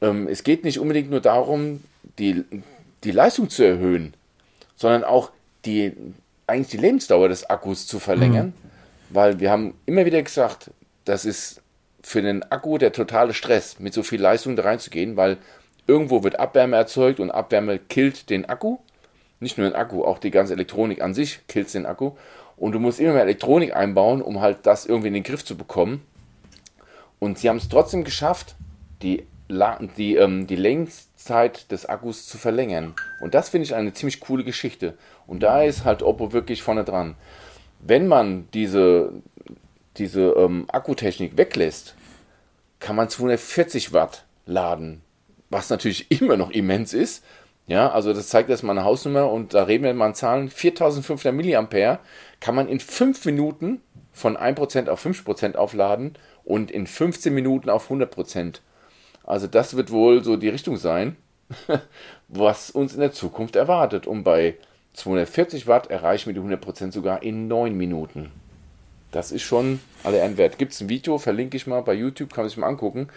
[0.00, 1.82] Ähm, es geht nicht unbedingt nur darum,
[2.18, 2.44] die,
[3.04, 4.14] die Leistung zu erhöhen,
[4.80, 5.30] sondern auch
[5.66, 5.92] die,
[6.46, 8.52] eigentlich die Lebensdauer des Akkus zu verlängern, mhm.
[9.10, 10.70] weil wir haben immer wieder gesagt,
[11.04, 11.60] das ist
[12.00, 15.36] für den Akku der totale Stress, mit so viel Leistung da reinzugehen, weil
[15.86, 18.78] irgendwo wird Abwärme erzeugt und Abwärme killt den Akku.
[19.38, 22.12] Nicht nur den Akku, auch die ganze Elektronik an sich killt den Akku.
[22.56, 25.58] Und du musst immer mehr Elektronik einbauen, um halt das irgendwie in den Griff zu
[25.58, 26.02] bekommen.
[27.18, 28.54] Und sie haben es trotzdem geschafft,
[29.02, 29.26] die,
[29.96, 32.94] die, ähm, die Lebenszeit des Akkus zu verlängern.
[33.20, 34.94] Und das finde ich eine ziemlich coole Geschichte.
[35.26, 37.16] Und da ist halt Oppo wirklich vorne dran.
[37.80, 39.12] Wenn man diese,
[39.96, 41.94] diese ähm, Akkutechnik weglässt,
[42.78, 45.02] kann man 240 Watt laden,
[45.50, 47.24] was natürlich immer noch immens ist.
[47.66, 50.48] Ja, also das zeigt erstmal eine Hausnummer und da reden wir mal an Zahlen.
[50.48, 52.00] 4500 Milliampere
[52.40, 53.80] kann man in 5 Minuten
[54.12, 58.60] von 1% auf 5% aufladen und in 15 Minuten auf 100%.
[59.24, 61.16] Also das wird wohl so die Richtung sein,
[62.28, 64.06] was uns in der Zukunft erwartet.
[64.06, 64.56] Und bei
[64.94, 68.30] 240 Watt erreichen wir die 100% sogar in 9 Minuten.
[69.10, 70.36] Das ist schon alle Ehren.
[70.56, 73.08] Gibt es ein Video, verlinke ich mal bei YouTube, kann man sich mal angucken.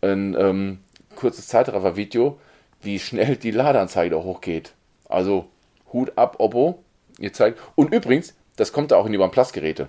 [0.00, 0.78] Ein ähm,
[1.14, 2.38] kurzes Zeitraffer-Video,
[2.82, 4.72] wie schnell die Ladeanzeige hochgeht.
[5.08, 5.46] Also
[5.92, 6.82] Hut ab, Oppo.
[7.18, 7.58] Ihr zeigt.
[7.74, 9.88] Und übrigens, das kommt da auch in die OnePlus-Geräte.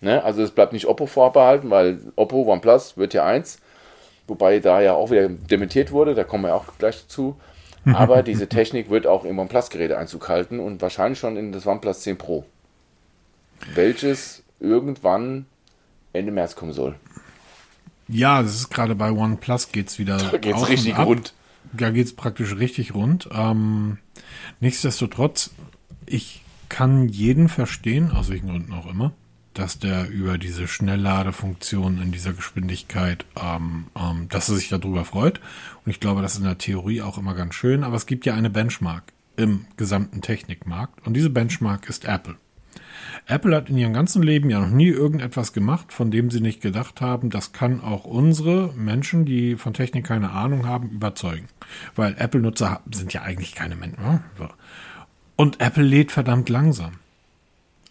[0.00, 0.22] Ne?
[0.22, 3.60] Also es bleibt nicht Oppo vorbehalten, weil Oppo OnePlus wird ja eins,
[4.30, 7.36] wobei da ja auch wieder dementiert wurde, da kommen wir auch gleich dazu.
[7.84, 12.00] Aber diese Technik wird auch im OnePlus-Gerät Einzug halten und wahrscheinlich schon in das OnePlus
[12.00, 12.44] 10 Pro.
[13.74, 15.46] Welches irgendwann
[16.12, 16.94] Ende März kommen soll.
[18.08, 20.18] Ja, das ist gerade bei OnePlus geht es wieder.
[20.30, 21.34] Da geht es richtig rund.
[21.72, 23.28] Da geht es praktisch richtig rund.
[23.32, 23.98] Ähm,
[24.60, 25.50] nichtsdestotrotz,
[26.06, 29.12] ich kann jeden verstehen, aus welchen Gründen auch immer,
[29.60, 35.40] dass der über diese Schnellladefunktion in dieser Geschwindigkeit, ähm, ähm, dass er sich darüber freut.
[35.84, 37.84] Und ich glaube, das ist in der Theorie auch immer ganz schön.
[37.84, 41.06] Aber es gibt ja eine Benchmark im gesamten Technikmarkt.
[41.06, 42.36] Und diese Benchmark ist Apple.
[43.26, 46.62] Apple hat in ihrem ganzen Leben ja noch nie irgendetwas gemacht, von dem sie nicht
[46.62, 51.48] gedacht haben, das kann auch unsere Menschen, die von Technik keine Ahnung haben, überzeugen.
[51.94, 54.02] Weil Apple-Nutzer sind ja eigentlich keine Menschen.
[54.02, 54.22] Ne?
[55.36, 56.92] Und Apple lädt verdammt langsam.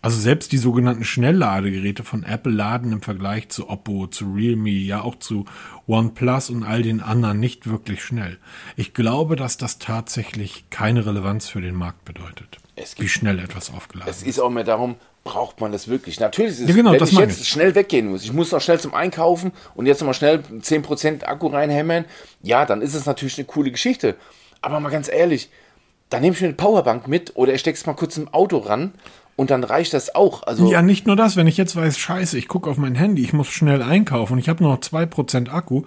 [0.01, 5.01] Also selbst die sogenannten Schnellladegeräte von Apple laden im Vergleich zu Oppo, zu Realme, ja
[5.01, 5.45] auch zu
[5.87, 8.37] OnePlus und all den anderen nicht wirklich schnell.
[8.77, 12.59] Ich glaube, dass das tatsächlich keine Relevanz für den Markt bedeutet,
[12.97, 14.15] wie schnell etwas aufgeladen wird.
[14.15, 14.95] Es ist auch mehr darum,
[15.25, 16.17] braucht man das wirklich?
[16.21, 17.49] Natürlich ist es, ja, genau, wenn ich jetzt ich.
[17.49, 21.47] schnell weggehen muss, ich muss noch schnell zum Einkaufen und jetzt nochmal schnell 10% Akku
[21.47, 22.05] reinhämmern,
[22.41, 24.15] ja, dann ist es natürlich eine coole Geschichte.
[24.61, 25.49] Aber mal ganz ehrlich,
[26.09, 28.57] dann nehme ich mir eine Powerbank mit oder ich stecke es mal kurz im Auto
[28.57, 28.93] ran
[29.35, 30.43] und dann reicht das auch.
[30.43, 33.21] Also ja, nicht nur das, wenn ich jetzt weiß, scheiße, ich gucke auf mein Handy,
[33.21, 35.83] ich muss schnell einkaufen ich habe noch 2% Akku.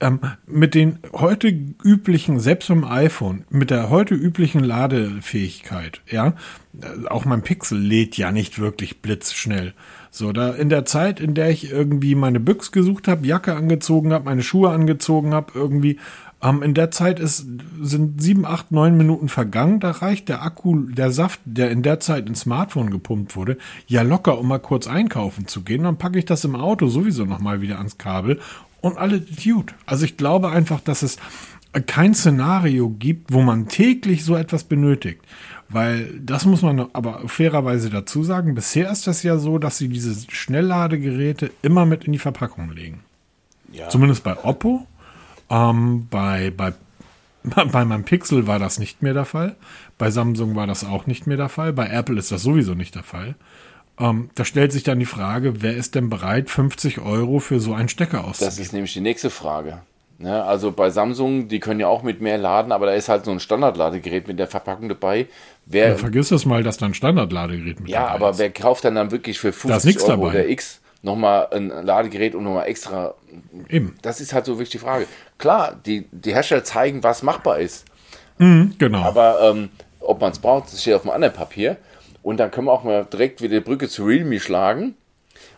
[0.00, 6.34] Ähm, mit den heute üblichen, selbst beim iPhone, mit der heute üblichen Ladefähigkeit, ja,
[6.80, 9.72] äh, auch mein Pixel lädt ja nicht wirklich blitzschnell.
[10.10, 14.12] So, da in der Zeit, in der ich irgendwie meine Büchs gesucht habe, Jacke angezogen
[14.12, 15.98] habe, meine Schuhe angezogen habe, irgendwie
[16.44, 17.46] ähm, in der Zeit ist,
[17.80, 19.80] sind sieben, acht, neun Minuten vergangen.
[19.80, 24.02] Da reicht der Akku, der Saft, der in der Zeit ins Smartphone gepumpt wurde, ja
[24.02, 25.84] locker, um mal kurz einkaufen zu gehen.
[25.84, 28.40] Dann packe ich das im Auto sowieso nochmal wieder ans Kabel
[28.82, 29.74] und alle gut.
[29.86, 31.16] Also ich glaube einfach, dass es
[31.86, 35.22] kein Szenario gibt, wo man täglich so etwas benötigt.
[35.70, 38.54] Weil das muss man aber fairerweise dazu sagen.
[38.54, 43.00] Bisher ist das ja so, dass sie diese Schnellladegeräte immer mit in die Verpackung legen.
[43.72, 43.88] Ja.
[43.88, 44.86] Zumindest bei Oppo
[45.54, 46.72] ähm, bei, bei,
[47.64, 49.56] bei meinem Pixel war das nicht mehr der Fall.
[49.98, 51.72] Bei Samsung war das auch nicht mehr der Fall.
[51.72, 53.36] Bei Apple ist das sowieso nicht der Fall.
[53.98, 57.74] Ähm, da stellt sich dann die Frage, wer ist denn bereit, 50 Euro für so
[57.74, 58.46] einen Stecker auszugeben?
[58.46, 59.82] Das ist nämlich die nächste Frage.
[60.18, 63.08] Ja, ne, also bei Samsung, die können ja auch mit mehr laden, aber da ist
[63.08, 65.26] halt so ein Standardladegerät mit der Verpackung dabei.
[65.66, 68.20] Wer, ja, vergiss das mal, dass da ein Standardladegerät mit ja, dabei ist.
[68.20, 70.28] Ja, aber wer kauft dann dann wirklich für 50 Euro dabei.
[70.28, 73.14] oder X nochmal ein Ladegerät und nochmal extra.
[73.68, 73.96] Eben.
[74.02, 75.06] Das ist halt so wirklich die Frage.
[75.38, 77.84] Klar, die, die Hersteller zeigen, was machbar ist.
[78.38, 79.02] Mhm, genau.
[79.02, 79.70] Aber ähm,
[80.00, 81.76] ob man es braucht, das steht auf einem anderen Papier.
[82.22, 84.94] Und dann können wir auch mal direkt wieder die Brücke zu Realme schlagen.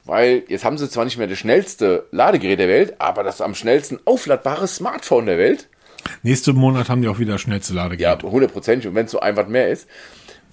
[0.04, 3.54] Weil jetzt haben sie zwar nicht mehr das schnellste Ladegerät der Welt, aber das am
[3.54, 5.68] schnellsten aufladbare Smartphone der Welt.
[6.22, 8.22] Nächsten Monat haben die auch wieder das schnellste Ladegerät.
[8.22, 8.88] Ja, hundertprozentig.
[8.88, 9.88] Und wenn es so ein Watt mehr ist.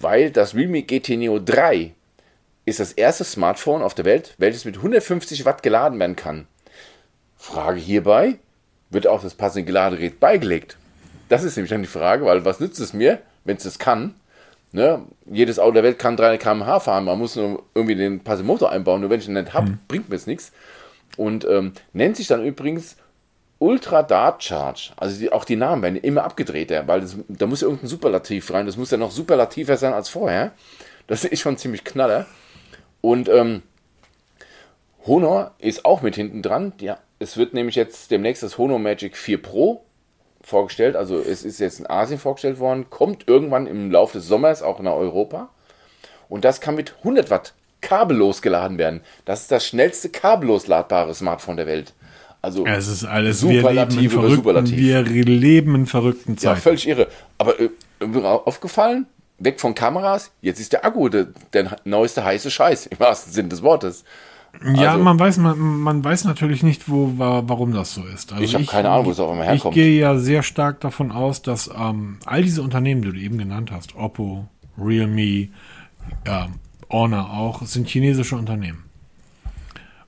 [0.00, 1.92] weil das Realme GT Neo 3
[2.64, 6.46] ist das erste Smartphone auf der Welt, welches mit 150 Watt geladen werden kann.
[7.36, 8.36] Frage hierbei,
[8.90, 10.76] wird auch das passende Geladegerät beigelegt?
[11.28, 14.14] Das ist nämlich dann die Frage, weil was nützt es mir, wenn es das kann?
[14.72, 15.02] Ne?
[15.26, 18.70] Jedes Auto der Welt kann 300 km/h fahren, man muss nur irgendwie den passenden Motor
[18.70, 19.78] einbauen, nur wenn ich ihn nicht habe, mhm.
[19.88, 20.52] bringt mir es nichts.
[21.16, 22.96] Und ähm, nennt sich dann übrigens
[23.60, 24.90] Ultra Dart Charge.
[24.96, 28.52] Also die, auch die Namen werden immer abgedreht, weil das, da muss ja irgendein Superlativ
[28.52, 30.52] rein, das muss ja noch superlativer sein als vorher.
[31.06, 32.26] Das ist schon ziemlich knaller.
[33.00, 33.62] Und ähm,
[35.06, 36.72] Honor ist auch mit hinten dran.
[36.80, 39.82] Ja, es wird nämlich jetzt demnächst das Honor Magic 4 Pro
[40.42, 40.94] vorgestellt.
[40.94, 44.78] Also es ist jetzt in Asien vorgestellt worden, kommt irgendwann im Laufe des Sommers auch
[44.80, 45.48] nach Europa.
[46.28, 49.00] Und das kann mit 100 Watt kabellos geladen werden.
[49.24, 51.94] Das ist das schnellste kabellos ladbare Smartphone der Welt.
[52.42, 54.76] Also es ist alles Superlativ wir Superlativ.
[54.76, 56.56] Wir leben in verrückten Zeiten.
[56.56, 57.08] Ja, völlig irre.
[57.38, 57.70] Aber äh,
[58.22, 59.06] aufgefallen,
[59.38, 63.48] weg von Kameras, jetzt ist der Akku der, der neueste heiße Scheiß, im wahrsten Sinne
[63.48, 64.04] des Wortes.
[64.62, 68.32] Ja, also, man weiß man, man weiß natürlich nicht, wo warum das so ist.
[68.32, 69.76] Also ich habe keine Ahnung, wo es auch immer herkommt.
[69.76, 73.38] Ich gehe ja sehr stark davon aus, dass ähm, all diese Unternehmen, die du eben
[73.38, 74.48] genannt hast, Oppo,
[74.78, 75.48] Realme,
[76.26, 76.48] ja,
[76.90, 78.84] Honor auch, sind chinesische Unternehmen.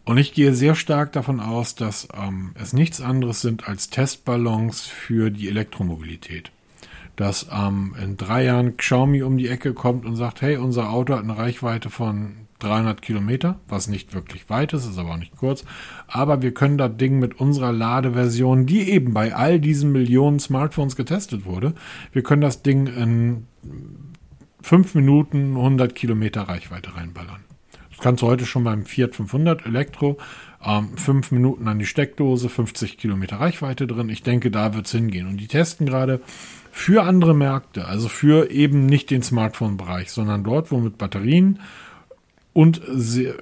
[0.05, 4.87] Und ich gehe sehr stark davon aus, dass ähm, es nichts anderes sind als Testballons
[4.87, 6.53] für die Elektromobilität
[7.17, 11.15] dass ähm, in drei Jahren Xiaomi um die Ecke kommt und sagt, hey, unser Auto
[11.15, 15.37] hat eine Reichweite von 300 Kilometer, was nicht wirklich weit ist, ist aber auch nicht
[15.37, 15.65] kurz.
[16.09, 20.97] Aber wir können das Ding mit unserer Ladeversion, die eben bei all diesen Millionen Smartphones
[20.97, 21.75] getestet wurde,
[22.13, 23.47] wir können das Ding in
[24.63, 27.45] fünf Minuten 100 Kilometer Reichweite reinballern.
[27.91, 30.19] Das kannst du heute schon beim Fiat 500 Elektro.
[30.65, 34.09] Ähm, fünf Minuten an die Steckdose, 50 Kilometer Reichweite drin.
[34.09, 35.29] Ich denke, da wird es hingehen.
[35.29, 36.21] Und die testen gerade
[36.73, 41.61] für andere Märkte, also für eben nicht den Smartphone-Bereich, sondern dort, wo mit Batterien
[42.57, 43.35] und sehr,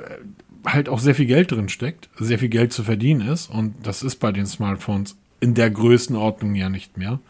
[0.67, 3.49] halt auch sehr viel Geld drin steckt, sehr viel Geld zu verdienen ist.
[3.49, 7.21] Und das ist bei den Smartphones in der Größenordnung ja nicht mehr.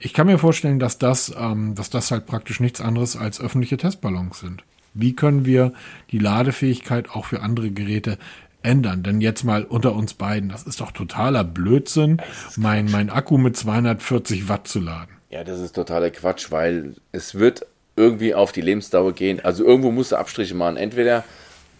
[0.00, 3.78] Ich kann mir vorstellen, dass das, ähm, dass das halt praktisch nichts anderes als öffentliche
[3.78, 4.64] Testballons sind.
[4.92, 5.72] Wie können wir
[6.10, 8.18] die Ladefähigkeit auch für andere Geräte
[8.62, 9.02] ändern?
[9.02, 12.20] Denn jetzt mal unter uns beiden, das ist doch totaler Blödsinn,
[12.56, 15.16] mein, mein Akku mit 240 Watt zu laden.
[15.30, 17.64] Ja, das ist totaler Quatsch, weil es wird
[18.00, 19.40] irgendwie auf die Lebensdauer gehen.
[19.44, 20.76] Also irgendwo musst du Abstriche machen.
[20.76, 21.24] Entweder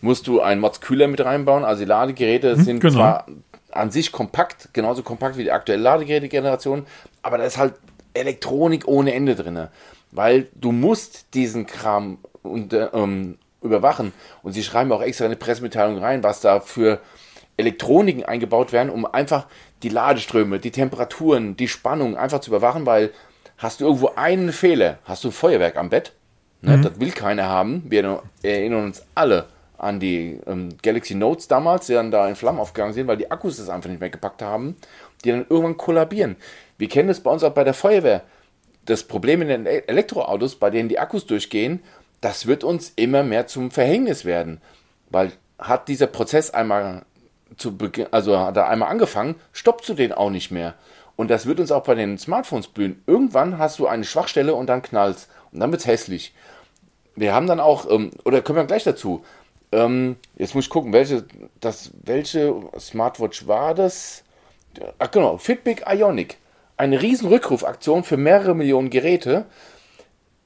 [0.01, 2.95] musst du einen Mods Kühler mit reinbauen, also die Ladegeräte hm, sind genau.
[2.95, 3.27] zwar
[3.71, 6.87] an sich kompakt, genauso kompakt wie die aktuelle Ladegeräte-Generation,
[7.23, 7.75] aber da ist halt
[8.15, 9.69] Elektronik ohne Ende drin.
[10.11, 14.13] Weil du musst diesen Kram unter, ähm, überwachen.
[14.43, 17.01] Und sie schreiben auch extra eine Pressemitteilung rein, was da für
[17.57, 19.47] Elektroniken eingebaut werden, um einfach
[19.83, 23.13] die Ladeströme, die Temperaturen, die Spannung einfach zu überwachen, weil
[23.61, 26.13] hast du irgendwo einen Fehler, hast du ein Feuerwerk am Bett,
[26.63, 26.83] ne, mhm.
[26.83, 27.85] das will keiner haben.
[27.89, 29.47] Wir erinnern uns alle
[29.79, 33.31] an die ähm, Galaxy Notes damals, die dann da in Flammen aufgegangen sind, weil die
[33.31, 34.77] Akkus das einfach nicht mehr gepackt haben,
[35.25, 36.37] die dann irgendwann kollabieren.
[36.79, 38.23] Wir kennen das bei uns auch bei der Feuerwehr.
[38.87, 41.83] Das Problem in den e-, Elektroautos, bei denen die Akkus durchgehen,
[42.21, 44.61] das wird uns immer mehr zum Verhängnis werden,
[45.11, 47.03] weil hat dieser Prozess einmal
[47.57, 50.75] zu Beginn, also hat er einmal angefangen, stoppst du den auch nicht mehr.
[51.21, 53.03] Und das wird uns auch bei den Smartphones blühen.
[53.07, 55.29] Irgendwann hast du eine Schwachstelle und dann knallst.
[55.53, 56.33] Und dann wird es hässlich.
[57.15, 59.23] Wir haben dann auch, ähm, oder kommen wir gleich dazu.
[59.71, 61.27] Ähm, jetzt muss ich gucken, welche,
[61.61, 64.25] das, welche Smartwatch war das?
[64.99, 66.39] Ach genau, Fitbit Ionic.
[66.79, 69.45] Eine riesen Rückrufaktion für mehrere Millionen Geräte.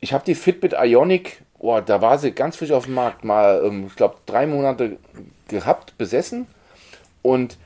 [0.01, 3.62] Ich habe die Fitbit Ionic, oh, da war sie ganz frisch auf dem Markt, mal,
[3.64, 4.97] ähm, ich glaube, drei Monate
[5.47, 6.49] gehabt, besessen.
[7.22, 7.59] Und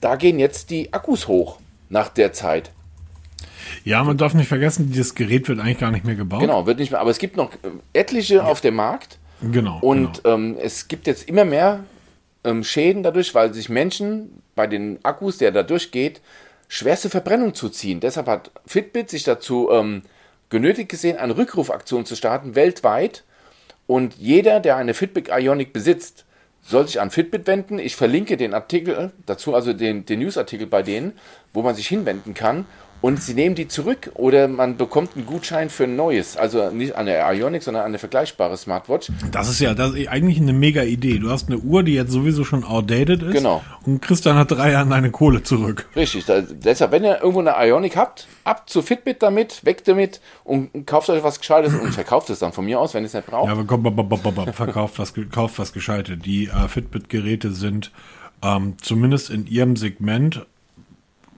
[0.00, 1.58] da gehen jetzt die Akkus hoch
[1.88, 2.70] nach der Zeit.
[3.84, 6.40] Ja, man darf nicht vergessen, dieses Gerät wird eigentlich gar nicht mehr gebaut.
[6.40, 7.00] Genau, wird nicht mehr.
[7.00, 8.44] Aber es gibt noch äh, etliche ja.
[8.44, 9.18] auf dem Markt.
[9.40, 9.78] Genau.
[9.80, 10.34] Und genau.
[10.34, 11.84] Ähm, es gibt jetzt immer mehr
[12.44, 16.20] ähm, Schäden dadurch, weil sich Menschen bei den Akkus, der da durchgeht,
[16.68, 18.00] schwerste Verbrennung zuziehen.
[18.00, 20.02] Deshalb hat Fitbit sich dazu ähm,
[20.50, 23.24] genötigt gesehen, eine Rückrufaktion zu starten weltweit.
[23.86, 26.24] Und jeder, der eine Fitbit Ionic besitzt,
[26.68, 27.78] soll sich an Fitbit wenden.
[27.78, 31.12] Ich verlinke den Artikel dazu, also den, den Newsartikel bei denen,
[31.54, 32.66] wo man sich hinwenden kann.
[33.00, 36.36] Und sie nehmen die zurück oder man bekommt einen Gutschein für ein neues.
[36.36, 39.12] Also nicht eine Ionic, sondern eine vergleichbare Smartwatch.
[39.30, 41.18] Das ist ja das ist eigentlich eine mega Idee.
[41.18, 43.34] Du hast eine Uhr, die jetzt sowieso schon outdated ist.
[43.34, 43.62] Genau.
[43.86, 45.86] Und kriegst dann nach drei Jahren deine Kohle zurück.
[45.94, 46.24] Richtig.
[46.26, 51.08] Deshalb, wenn ihr irgendwo eine Ionic habt, ab zu Fitbit damit, weg damit und kauft
[51.08, 53.46] euch was Gescheites und verkauft es dann von mir aus, wenn ihr es nicht braucht.
[53.46, 53.84] Ja, aber komm,
[54.52, 56.18] verkauft was, kauft was Gescheites.
[56.24, 57.92] Die äh, Fitbit-Geräte sind
[58.42, 60.46] ähm, zumindest in ihrem Segment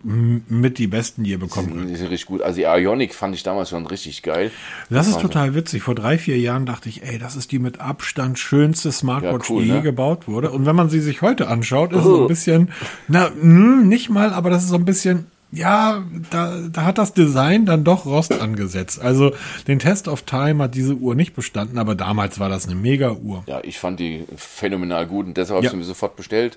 [0.03, 1.90] mit die besten, die ihr bekommen könnt.
[1.90, 2.40] Die sind richtig gut.
[2.42, 4.51] Also die Ionic fand ich damals schon richtig geil.
[4.88, 5.82] Das ist total witzig.
[5.82, 9.55] Vor drei, vier Jahren dachte ich, ey, das ist die mit Abstand schönste Smartwatch, Ja,
[9.55, 9.82] cool, die je ne?
[9.82, 10.51] gebaut wurde.
[10.51, 12.70] Und wenn man sie sich heute anschaut, ist es so ein bisschen,
[13.09, 17.12] na, mh, nicht mal, aber das ist so ein bisschen, ja, da, da hat das
[17.12, 19.01] Design dann doch Rost angesetzt.
[19.03, 19.32] Also
[19.66, 23.42] den Test of Time hat diese Uhr nicht bestanden, aber damals war das eine Mega-Uhr.
[23.48, 25.68] Ja, ich fand die phänomenal gut und deshalb habe Ja.
[25.68, 26.57] ich sie mir sofort bestellt.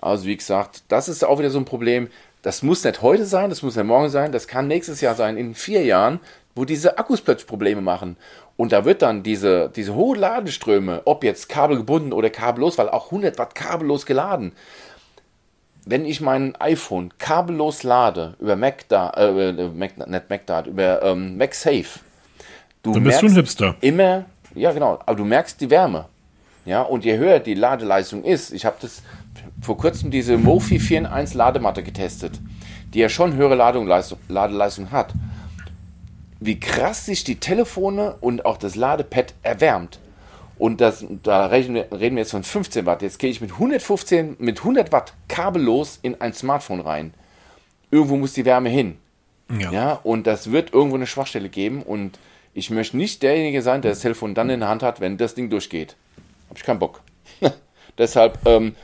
[0.00, 2.08] Also wie gesagt, das ist auch wieder so ein Problem.
[2.44, 5.38] Das muss nicht heute sein, das muss nicht morgen sein, das kann nächstes Jahr sein,
[5.38, 6.20] in vier Jahren,
[6.54, 8.18] wo diese Akkus plötzlich Probleme machen.
[8.58, 13.06] Und da wird dann diese, diese hohen Ladeströme, ob jetzt kabelgebunden oder kabellos, weil auch
[13.06, 14.52] 100 Watt kabellos geladen.
[15.86, 21.38] Wenn ich mein iPhone kabellos lade über MacDart, äh, über Mac, nicht MacDart, über ähm,
[21.38, 22.00] MagSafe,
[22.82, 23.74] du Dann bist du ein Hipster.
[23.80, 26.10] immer, ja genau, aber du merkst die Wärme.
[26.66, 29.02] Ja, und je höher die Ladeleistung ist, ich habe das
[29.64, 32.38] vor kurzem diese Mofi 4 in 1 Ladematte getestet,
[32.92, 35.12] die ja schon höhere Ladung, Leistung, Ladeleistung hat.
[36.38, 39.98] Wie krass sich die Telefone und auch das Ladepad erwärmt.
[40.58, 43.02] Und das, da reden wir, reden wir jetzt von 15 Watt.
[43.02, 47.14] Jetzt gehe ich mit 115, mit 100 Watt kabellos in ein Smartphone rein.
[47.90, 48.98] Irgendwo muss die Wärme hin.
[49.58, 49.72] Ja.
[49.72, 52.18] Ja, und das wird irgendwo eine Schwachstelle geben und
[52.54, 55.34] ich möchte nicht derjenige sein, der das Telefon dann in der Hand hat, wenn das
[55.34, 55.96] Ding durchgeht.
[56.48, 57.00] Habe ich keinen Bock.
[57.98, 58.74] Deshalb, ähm,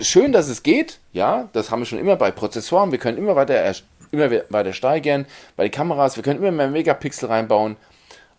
[0.00, 3.36] schön, dass es geht, ja, das haben wir schon immer bei Prozessoren, wir können immer
[3.36, 3.72] weiter,
[4.12, 5.26] immer we- weiter steigern,
[5.56, 7.76] bei den Kameras, wir können immer mehr Megapixel reinbauen,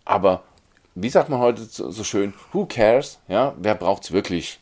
[0.05, 0.43] aber
[0.95, 4.59] wie sagt man heute so, schön, who cares, ja, wer braucht es wirklich?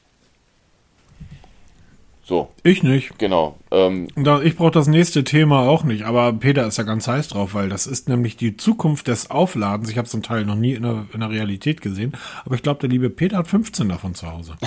[2.23, 3.17] So, Ich nicht.
[3.19, 4.09] genau, ähm,
[4.43, 7.69] ich brauche das nächste Thema auch nicht, aber Peter ist ja ganz heiß drauf, weil
[7.69, 9.89] das ist nämlich die Zukunft des Aufladens.
[9.89, 12.63] Ich habe so einen Teil noch nie in der, in der Realität gesehen, aber ich
[12.63, 14.57] glaube, der liebe Peter hat 15 davon zu Hause.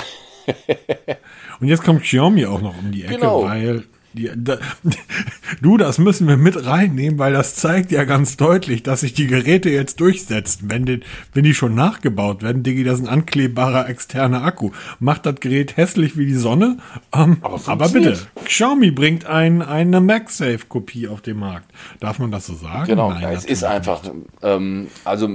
[1.61, 3.45] Und jetzt kommt Xiaomi auch noch um die Ecke, Genau.
[3.45, 4.59] weil die, da,
[5.63, 9.29] du, das müssen wir mit reinnehmen, weil das zeigt ja ganz deutlich, dass sich die
[9.29, 10.65] Geräte jetzt durchsetzen.
[10.69, 11.01] Wenn die,
[11.33, 14.71] wenn die schon nachgebaut werden, Digi, das ist ein anklebbarer externer Akku.
[14.99, 16.79] Macht das Gerät hässlich wie die Sonne,
[17.15, 18.19] ähm, Aber aber bitte.
[18.45, 21.71] Xiaomi bringt ein, eine MagSafe-Kopie auf den Markt.
[22.01, 22.87] Darf man das so sagen?
[22.87, 24.03] Genau, Nein, ja, es ist einfach,
[24.43, 25.29] ähm, also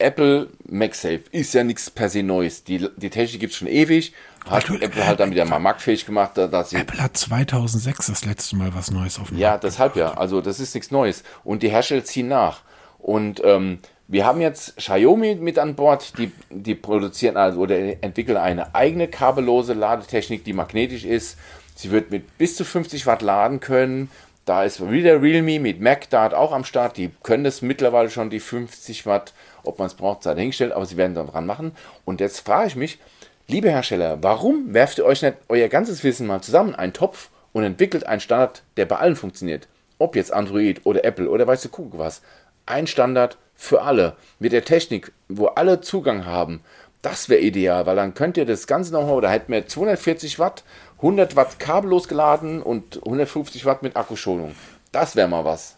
[0.00, 2.64] Apple MagSafe ist ja nichts per se Neues.
[2.64, 4.12] Die, die Technik gibt es schon ewig.
[4.46, 4.82] Hat Natürlich.
[4.82, 6.76] Apple halt dann wieder mal marktfähig gemacht, da- dass sie.
[6.76, 10.14] Apple hat 2006 das letzte Mal was Neues auf dem ja, deshalb ja.
[10.14, 11.22] Also das ist nichts Neues.
[11.44, 12.62] Und die Hersteller ziehen nach.
[12.98, 13.78] Und ähm,
[14.08, 19.08] wir haben jetzt Xiaomi mit an Bord, die, die produzieren also oder entwickeln eine eigene
[19.08, 21.38] kabellose Ladetechnik, die magnetisch ist.
[21.74, 24.10] Sie wird mit bis zu 50 Watt laden können.
[24.46, 26.96] Da ist wieder Realme mit MacDart auch am Start.
[26.96, 29.32] Die können das mittlerweile schon, die 50 Watt.
[29.62, 31.72] Ob man es braucht, sei dahingestellt, aber sie werden da dran machen.
[32.04, 32.98] Und jetzt frage ich mich,
[33.46, 37.30] liebe Hersteller, warum werft ihr euch nicht euer ganzes Wissen mal zusammen in einen Topf
[37.52, 39.68] und entwickelt einen Standard, der bei allen funktioniert?
[39.98, 42.22] Ob jetzt Android oder Apple oder weißt du, guck was.
[42.66, 44.16] Ein Standard für alle.
[44.38, 46.60] Mit der Technik, wo alle Zugang haben.
[47.02, 50.64] Das wäre ideal, weil dann könnt ihr das Ganze nochmal, da hätten wir 240 Watt,
[50.96, 54.54] 100 Watt kabellos geladen und 150 Watt mit Akkuschonung.
[54.92, 55.76] Das wäre mal was.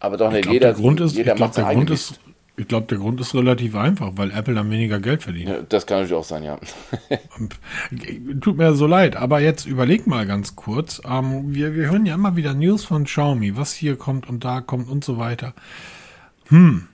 [0.00, 2.18] Aber doch Ich nicht jeder, der Grund ist, ich jeder glaube, macht der Grund ist,
[2.56, 5.48] ich glaube, der Grund ist relativ einfach, weil Apple dann weniger Geld verdient.
[5.48, 6.58] Ja, Das kann natürlich auch sein, ja.
[8.40, 11.02] Tut mir so leid, aber jetzt überleg mal ganz kurz.
[11.08, 14.62] Ähm, wir, wir hören ja immer wieder News von Xiaomi, was hier kommt und da
[14.62, 15.52] kommt und so weiter.
[16.48, 16.88] Hm.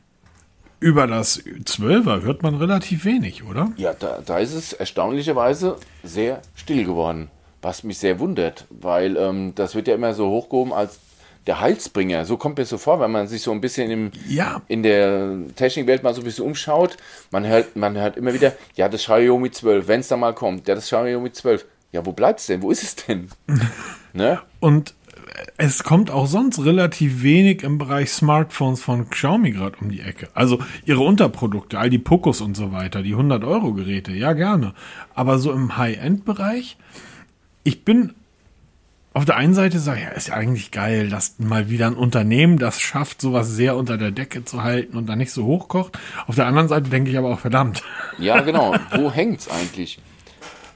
[0.80, 3.70] Über das 12er hört man relativ wenig, oder?
[3.76, 9.52] Ja, da, da ist es erstaunlicherweise sehr still geworden, was mich sehr wundert, weil ähm,
[9.54, 10.98] das wird ja immer so hochgehoben als
[11.46, 12.24] der Heilsbringer.
[12.24, 14.62] So kommt mir so vor, wenn man sich so ein bisschen im, Ja.
[14.68, 16.96] in der Technikwelt mal so ein bisschen umschaut.
[17.30, 20.68] Man hört, man hört immer wieder, ja, das Xiaomi 12, wenn es da mal kommt,
[20.68, 21.64] ja, das Xiaomi 12.
[21.90, 22.62] Ja, wo bleibt's denn?
[22.62, 23.28] Wo ist es denn?
[24.12, 24.40] ne?
[24.60, 24.94] Und
[25.56, 30.28] es kommt auch sonst relativ wenig im Bereich Smartphones von Xiaomi gerade um die Ecke.
[30.34, 34.74] Also ihre Unterprodukte, all die Pocos und so weiter, die 100-Euro-Geräte, ja gerne.
[35.14, 36.76] Aber so im High-End-Bereich,
[37.64, 38.14] ich bin
[39.14, 41.94] auf der einen Seite sage ich, ja, ist ja eigentlich geil, dass mal wieder ein
[41.94, 45.98] Unternehmen das schafft, sowas sehr unter der Decke zu halten und dann nicht so hochkocht.
[46.26, 47.82] Auf der anderen Seite denke ich aber auch, verdammt.
[48.18, 48.74] Ja, genau.
[48.94, 49.98] Wo hängt's eigentlich?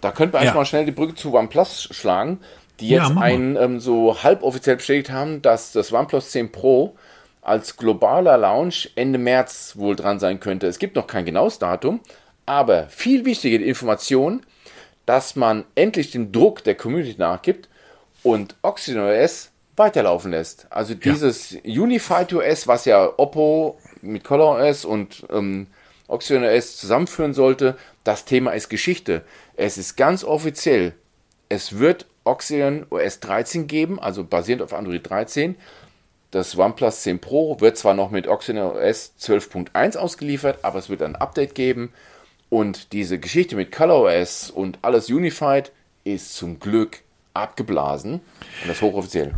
[0.00, 0.54] Da könnten wir Ja.
[0.54, 2.40] mal schnell die Brücke zu OnePlus schlagen,
[2.80, 3.22] die Ja, jetzt mal.
[3.24, 6.96] einen ähm, so halboffiziell bestätigt haben, dass das OnePlus 10 Pro
[7.42, 10.66] als globaler Launch Ende März wohl dran sein könnte.
[10.66, 12.00] Es gibt noch kein genaues Datum,
[12.44, 14.42] aber viel wichtige Information,
[15.06, 17.68] dass man endlich dem Druck der Community nachgibt
[18.26, 20.66] und OxygenOS weiterlaufen lässt.
[20.70, 25.68] Also dieses Unified OS, was ja Oppo mit ColorOS und ähm,
[26.08, 29.22] OxygenOS zusammenführen sollte, das Thema ist Geschichte.
[29.54, 30.94] Es ist ganz offiziell.
[31.48, 35.54] Es wird Oxygen OS 13 geben, also basierend auf Android 13.
[36.32, 41.14] Das OnePlus 10 Pro wird zwar noch mit OS 12.1 ausgeliefert, aber es wird ein
[41.14, 41.92] Update geben.
[42.48, 45.70] Und diese Geschichte mit ColorOS und alles Unified
[46.02, 47.02] ist zum Glück
[47.36, 48.14] abgeblasen.
[48.14, 49.34] Und das hochoffiziell.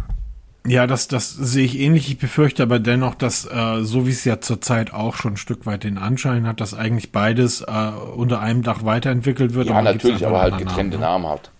[0.66, 2.08] Ja, das, das sehe ich ähnlich.
[2.08, 5.64] Ich befürchte aber dennoch, dass, äh, so wie es ja zurzeit auch schon ein Stück
[5.64, 9.68] weit den Anschein hat, dass eigentlich beides äh, unter einem Dach weiterentwickelt wird.
[9.68, 11.22] Ja, natürlich, aber halt getrennte Namen?
[11.22, 11.50] Namen hat.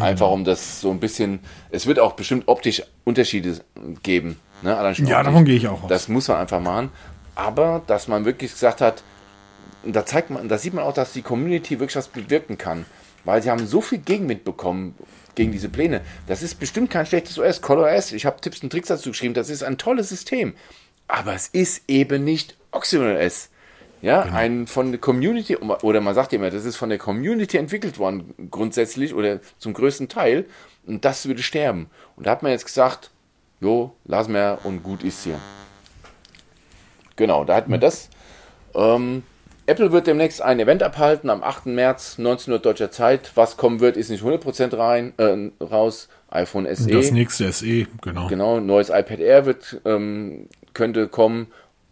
[0.00, 1.40] Einfach um das so ein bisschen.
[1.70, 3.60] Es wird auch bestimmt optisch Unterschiede
[4.02, 4.36] geben.
[4.62, 4.94] Ne?
[5.06, 5.88] ja, davon gehe ich auch aus.
[5.88, 6.90] Das muss man einfach machen.
[7.34, 9.02] Aber dass man wirklich gesagt hat,
[9.84, 12.84] da zeigt man, da sieht man auch, dass die Community wirklich was bewirken kann.
[13.24, 14.94] Weil sie haben so viel Gegenwind bekommen
[15.34, 16.02] gegen diese Pläne.
[16.26, 17.62] Das ist bestimmt kein schlechtes OS.
[17.62, 20.54] ColorOS, ich habe Tipps und Tricks dazu geschrieben, das ist ein tolles System.
[21.08, 23.50] Aber es ist eben nicht OxygenOS.
[24.02, 24.36] Ja, genau.
[24.36, 28.34] ein von der Community, oder man sagt immer, das ist von der Community entwickelt worden,
[28.50, 30.46] grundsätzlich oder zum größten Teil.
[30.86, 31.88] Und das würde sterben.
[32.16, 33.10] Und da hat man jetzt gesagt,
[33.60, 35.38] jo, lass mir und gut ist hier.
[37.14, 38.08] Genau, da hat man das.
[38.74, 39.22] Ähm,
[39.72, 41.64] Apple wird demnächst ein Event abhalten am 8.
[41.64, 43.32] März, 19 Uhr deutscher Zeit.
[43.36, 46.10] Was kommen wird, ist nicht 100% rein, äh, raus.
[46.28, 46.90] iPhone SE.
[46.90, 48.26] Das nächste SE, genau.
[48.26, 51.46] Genau, neues iPad Air wird, ähm, könnte kommen.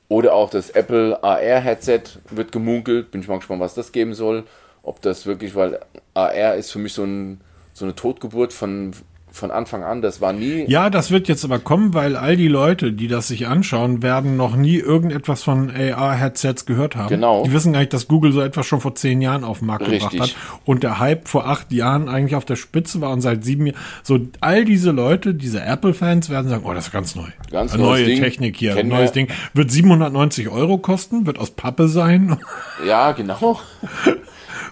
[0.08, 3.12] Oder auch das Apple AR Headset wird gemunkelt.
[3.12, 4.44] Bin ich mal gespannt, was das geben soll.
[4.82, 5.80] Ob das wirklich, weil
[6.12, 7.40] AR ist für mich so, ein,
[7.72, 8.92] so eine Totgeburt von,
[9.32, 10.02] von Anfang an.
[10.02, 10.64] Das war nie.
[10.68, 14.36] Ja, das wird jetzt aber kommen, weil all die Leute, die das sich anschauen, werden
[14.36, 17.08] noch nie irgendetwas von AR-Headsets gehört haben.
[17.08, 17.44] Genau.
[17.44, 19.88] Die wissen gar nicht, dass Google so etwas schon vor zehn Jahren auf den Markt
[19.88, 20.10] Richtig.
[20.10, 23.44] gebracht hat und der Hype vor acht Jahren eigentlich auf der Spitze war und seit
[23.44, 23.78] sieben Jahren.
[24.02, 27.28] So all diese Leute, diese Apple-Fans werden sagen, oh, das ist ganz neu.
[27.50, 28.20] Ganz Eine neue Ding.
[28.20, 29.28] Technik hier, ein neues Ding.
[29.54, 32.38] Wird 790 Euro kosten, wird aus Pappe sein.
[32.86, 33.60] Ja, genau.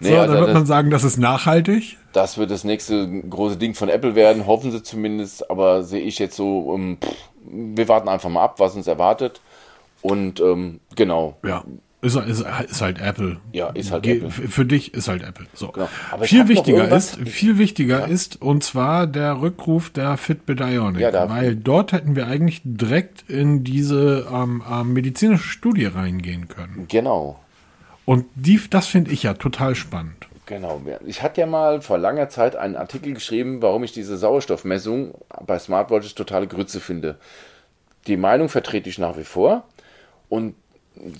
[0.00, 1.96] Nee, so, also dann wird man sagen, das ist nachhaltig.
[2.12, 6.18] Das wird das nächste große Ding von Apple werden, hoffen sie zumindest, aber sehe ich
[6.18, 7.14] jetzt so, ähm, pff,
[7.50, 9.40] wir warten einfach mal ab, was uns erwartet.
[10.02, 11.36] Und ähm, genau.
[11.44, 11.64] Ja.
[12.00, 13.38] Ist, ist, ist, halt Apple.
[13.52, 14.30] Ja, ist halt Ge Apple.
[14.30, 15.46] Für dich ist halt Apple.
[15.52, 15.72] So.
[15.72, 15.88] Genau.
[16.20, 18.06] viel wichtiger ist, viel wichtiger ja.
[18.06, 21.00] ist, und zwar der Rückruf der Fitbit Ionic.
[21.00, 26.86] Ja, weil dort hätten wir eigentlich direkt in diese ähm, ähm, medizinische Studie reingehen können.
[26.86, 27.40] Genau.
[28.08, 30.28] Und die, das finde ich ja total spannend.
[30.46, 30.80] Genau.
[31.04, 35.14] Ich hatte ja mal vor langer Zeit einen Artikel geschrieben, warum ich diese Sauerstoffmessung
[35.46, 37.18] bei Smartwatches totale Grütze finde.
[38.06, 39.64] Die Meinung vertrete ich nach wie vor.
[40.30, 40.54] Und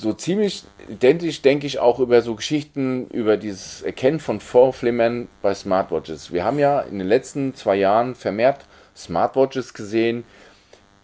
[0.01, 5.53] so ziemlich identisch denke ich auch über so Geschichten, über dieses Erkennen von Vorflimmern bei
[5.53, 6.33] Smartwatches.
[6.33, 8.65] Wir haben ja in den letzten zwei Jahren vermehrt
[8.97, 10.25] Smartwatches gesehen,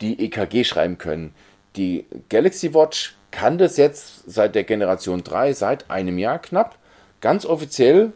[0.01, 1.35] die EKG schreiben können.
[1.77, 6.79] Die Galaxy Watch kann das jetzt seit der Generation 3, seit einem Jahr knapp,
[7.21, 8.13] ganz offiziell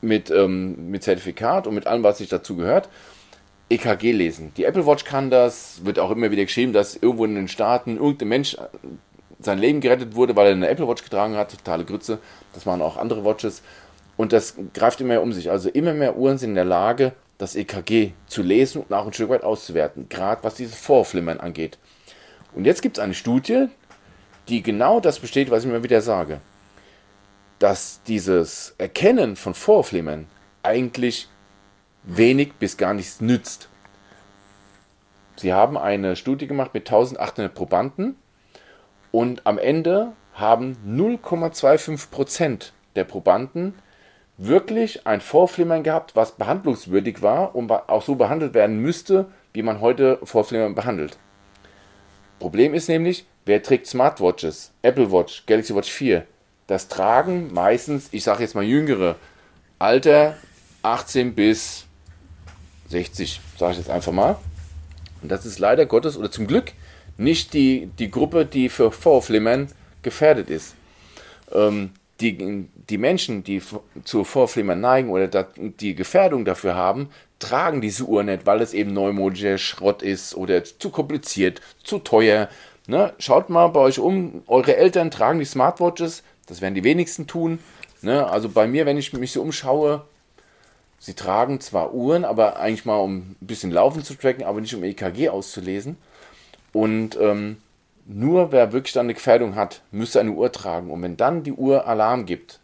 [0.00, 2.88] mit, ähm, mit Zertifikat und mit allem, was sich dazu gehört,
[3.70, 4.52] EKG lesen.
[4.56, 7.96] Die Apple Watch kann das, wird auch immer wieder geschrieben, dass irgendwo in den Staaten
[7.96, 8.56] irgendein Mensch
[9.38, 11.52] sein Leben gerettet wurde, weil er eine Apple Watch getragen hat.
[11.52, 12.18] Totale Grütze.
[12.54, 13.62] Das machen auch andere Watches.
[14.16, 15.48] Und das greift immer mehr um sich.
[15.48, 19.12] Also immer mehr Uhren sind in der Lage, das EKG zu lesen und auch ein
[19.12, 20.08] Stück weit auszuwerten.
[20.08, 21.78] Gerade was dieses Vorflimmern angeht.
[22.52, 23.68] Und jetzt gibt es eine Studie,
[24.48, 26.40] die genau das besteht, was ich immer wieder sage.
[27.58, 30.26] Dass dieses Erkennen von Vorflimmern
[30.62, 31.28] eigentlich
[32.04, 33.68] wenig bis gar nichts nützt.
[35.36, 38.16] Sie haben eine Studie gemacht mit 1800 Probanden
[39.12, 43.74] und am Ende haben 0,25% der Probanden
[44.36, 49.80] wirklich ein Vorflimmern gehabt, was behandlungswürdig war und auch so behandelt werden müsste, wie man
[49.80, 51.18] heute Vorflimmern behandelt.
[52.38, 54.72] Problem ist nämlich, Wer trägt Smartwatches?
[54.82, 56.26] Apple Watch, Galaxy Watch 4.
[56.66, 59.16] Das tragen meistens, ich sage jetzt mal jüngere,
[59.78, 60.36] Alter
[60.82, 61.86] 18 bis
[62.90, 64.36] 60, sage ich jetzt einfach mal.
[65.22, 66.72] Und das ist leider Gottes oder zum Glück
[67.16, 69.68] nicht die, die Gruppe, die für Vorflimmern
[70.02, 70.74] gefährdet ist.
[71.50, 73.62] Ähm, die, die Menschen, die
[74.04, 77.08] zu Vorflimmern neigen oder die Gefährdung dafür haben,
[77.38, 82.48] tragen diese Uhr nicht, weil es eben neumodischer Schrott ist oder zu kompliziert, zu teuer,
[82.88, 83.12] Ne?
[83.18, 87.58] Schaut mal bei euch um, eure Eltern tragen die Smartwatches, das werden die wenigsten tun.
[88.00, 88.26] Ne?
[88.26, 90.06] Also bei mir, wenn ich mich so umschaue,
[90.98, 94.74] sie tragen zwar Uhren, aber eigentlich mal um ein bisschen Laufen zu tracken, aber nicht
[94.74, 95.98] um EKG auszulesen.
[96.72, 97.58] Und ähm,
[98.06, 100.90] nur wer wirklich dann eine Gefährdung hat, müsste eine Uhr tragen.
[100.90, 102.58] Und wenn dann die Uhr Alarm gibt,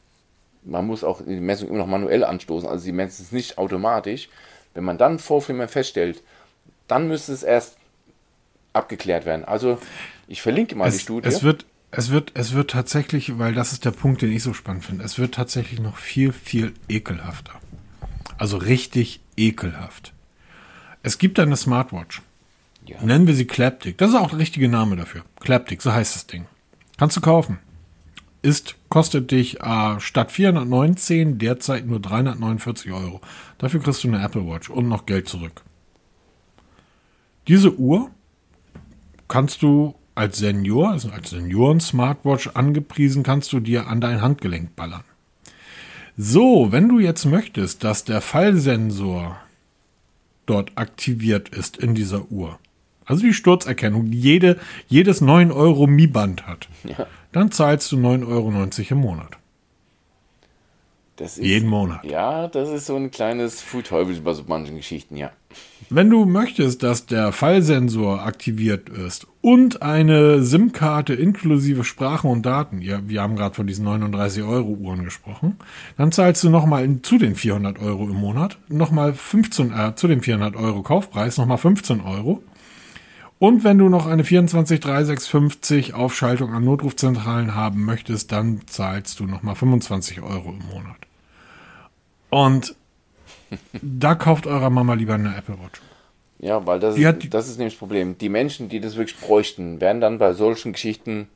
[0.62, 4.30] man muss auch die Messung immer noch manuell anstoßen, also sie messen es nicht automatisch.
[4.74, 6.22] Wenn man dann Vorflimmer feststellt,
[6.88, 7.76] dann müsste es erst
[8.72, 9.44] abgeklärt werden.
[9.44, 9.78] Also
[10.26, 11.28] ich verlinke mal es, die Studie.
[11.28, 14.52] Es wird, es wird, es wird tatsächlich, weil das ist der Punkt, den ich so
[14.52, 17.52] spannend finde, es wird tatsächlich noch viel, viel ekelhafter.
[18.36, 20.12] Also richtig ekelhaft.
[21.02, 22.22] Es gibt eine Smartwatch.
[22.86, 23.00] Ja.
[23.02, 23.96] Nennen wir sie Claptic.
[23.98, 25.22] Das ist auch der richtige Name dafür.
[25.40, 26.46] Claptic, so heißt das Ding.
[26.98, 27.58] Kannst du kaufen.
[28.45, 33.22] Ist, kostet dich äh, statt 419 derzeit nur 349 Euro.
[33.57, 35.62] Dafür kriegst du eine Apple Watch und noch Geld zurück.
[37.49, 38.11] Diese Uhr
[39.28, 45.05] kannst du als Senior, also als Senioren-Smartwatch angepriesen, kannst du dir an dein Handgelenk ballern.
[46.18, 49.38] So, wenn du jetzt möchtest, dass der Fallsensor
[50.45, 52.59] dort aktiviert ist in dieser Uhr,
[53.07, 57.07] also die Sturzerkennung, die jede, jedes 9 Euro Mi-Band hat, ja.
[57.35, 58.53] Dann zahlst du 9,90 Euro
[58.91, 59.39] im Monat.
[61.20, 62.05] Ist, Jeden Monat.
[62.05, 65.30] Ja, das ist so ein kleines Fullteufel bei so manchen Geschichten, ja.
[65.89, 72.82] Wenn du möchtest, dass der Fallsensor aktiviert ist und eine SIM-Karte inklusive Sprachen und Daten,
[72.82, 75.57] ja, wir haben gerade von diesen 39 Euro Uhren gesprochen,
[75.97, 80.20] dann zahlst du nochmal zu den 400 Euro im Monat nochmal 15, äh, zu dem
[80.20, 82.43] 400 Euro Kaufpreis nochmal 15 Euro.
[83.45, 89.55] Und wenn du noch eine 243650 Aufschaltung an Notrufzentralen haben möchtest, dann zahlst du nochmal
[89.55, 90.97] 25 Euro im Monat.
[92.30, 92.74] Und
[93.82, 95.82] da kauft eurer Mama lieber eine Apple Watch.
[96.38, 98.16] Ja, weil das, ist, das ist nämlich das Problem.
[98.16, 101.28] Die Menschen, die das wirklich bräuchten, werden dann bei solchen Geschichten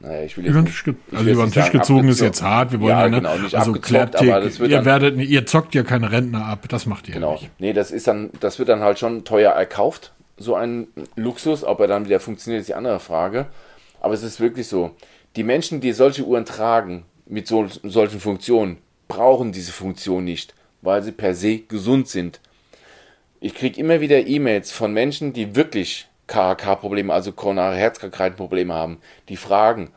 [0.00, 2.72] naja, ich will über den Tisch, ge also über den Tisch gezogen ist jetzt hart.
[2.72, 3.16] Wir wollen ja, ja ne?
[3.18, 6.64] genau, nicht also klärt ihr werdet, ihr zockt ja keine Rentner ab.
[6.70, 7.34] Das macht ihr genau.
[7.34, 7.50] nicht.
[7.58, 10.12] Nee, das ist dann, das wird dann halt schon teuer erkauft.
[10.42, 11.64] So ein Luxus.
[11.64, 13.46] Ob er dann wieder funktioniert, ist die andere Frage.
[14.00, 14.90] Aber es ist wirklich so.
[15.36, 18.78] Die Menschen, die solche Uhren tragen, mit so, solchen Funktionen,
[19.08, 22.40] brauchen diese Funktion nicht weil sie per se gesund sind.
[23.40, 29.36] Ich kriege immer wieder E-Mails von Menschen, die wirklich KHK-Probleme, also koronare Herzkrankheiten-Probleme haben, die
[29.36, 29.90] fragen,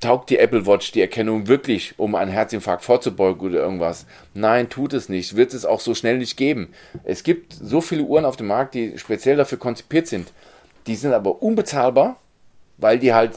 [0.00, 4.06] taugt die Apple Watch die Erkennung wirklich, um einen Herzinfarkt vorzubeugen oder irgendwas?
[4.34, 5.36] Nein, tut es nicht.
[5.36, 6.72] Wird es auch so schnell nicht geben.
[7.04, 10.32] Es gibt so viele Uhren auf dem Markt, die speziell dafür konzipiert sind.
[10.86, 12.18] Die sind aber unbezahlbar,
[12.76, 13.32] weil die halt.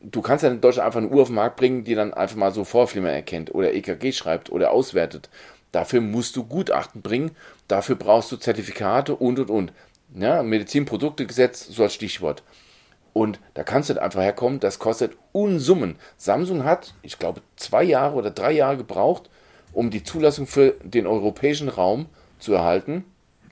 [0.00, 2.36] Du kannst ja in Deutschland einfach eine Uhr auf den Markt bringen, die dann einfach
[2.36, 5.28] mal so Vorflimmer erkennt oder EKG schreibt oder auswertet.
[5.72, 7.32] Dafür musst du Gutachten bringen,
[7.66, 9.72] dafür brauchst du Zertifikate und und und.
[10.14, 12.44] Ja, Medizinproduktegesetz so als Stichwort.
[13.18, 15.96] Und da kannst du einfach herkommen, das kostet Unsummen.
[16.18, 19.28] Samsung hat, ich glaube, zwei Jahre oder drei Jahre gebraucht,
[19.72, 22.06] um die Zulassung für den europäischen Raum
[22.38, 23.02] zu erhalten.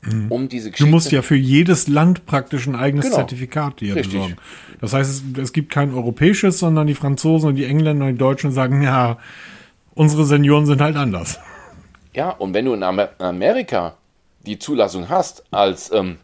[0.03, 0.31] Mhm.
[0.31, 0.89] Um diese Geschichte.
[0.89, 3.17] Du musst ja für jedes Land praktisch ein eigenes genau.
[3.17, 4.13] Zertifikat dir Richtig.
[4.13, 4.37] besorgen.
[4.81, 8.19] Das heißt, es, es gibt kein europäisches, sondern die Franzosen und die Engländer und die
[8.19, 9.19] Deutschen sagen, ja,
[9.95, 11.41] unsere Senioren sind halt anders.
[12.15, 13.97] Ja, und wenn du in Amerika
[14.47, 16.19] die Zulassung hast als, ähm,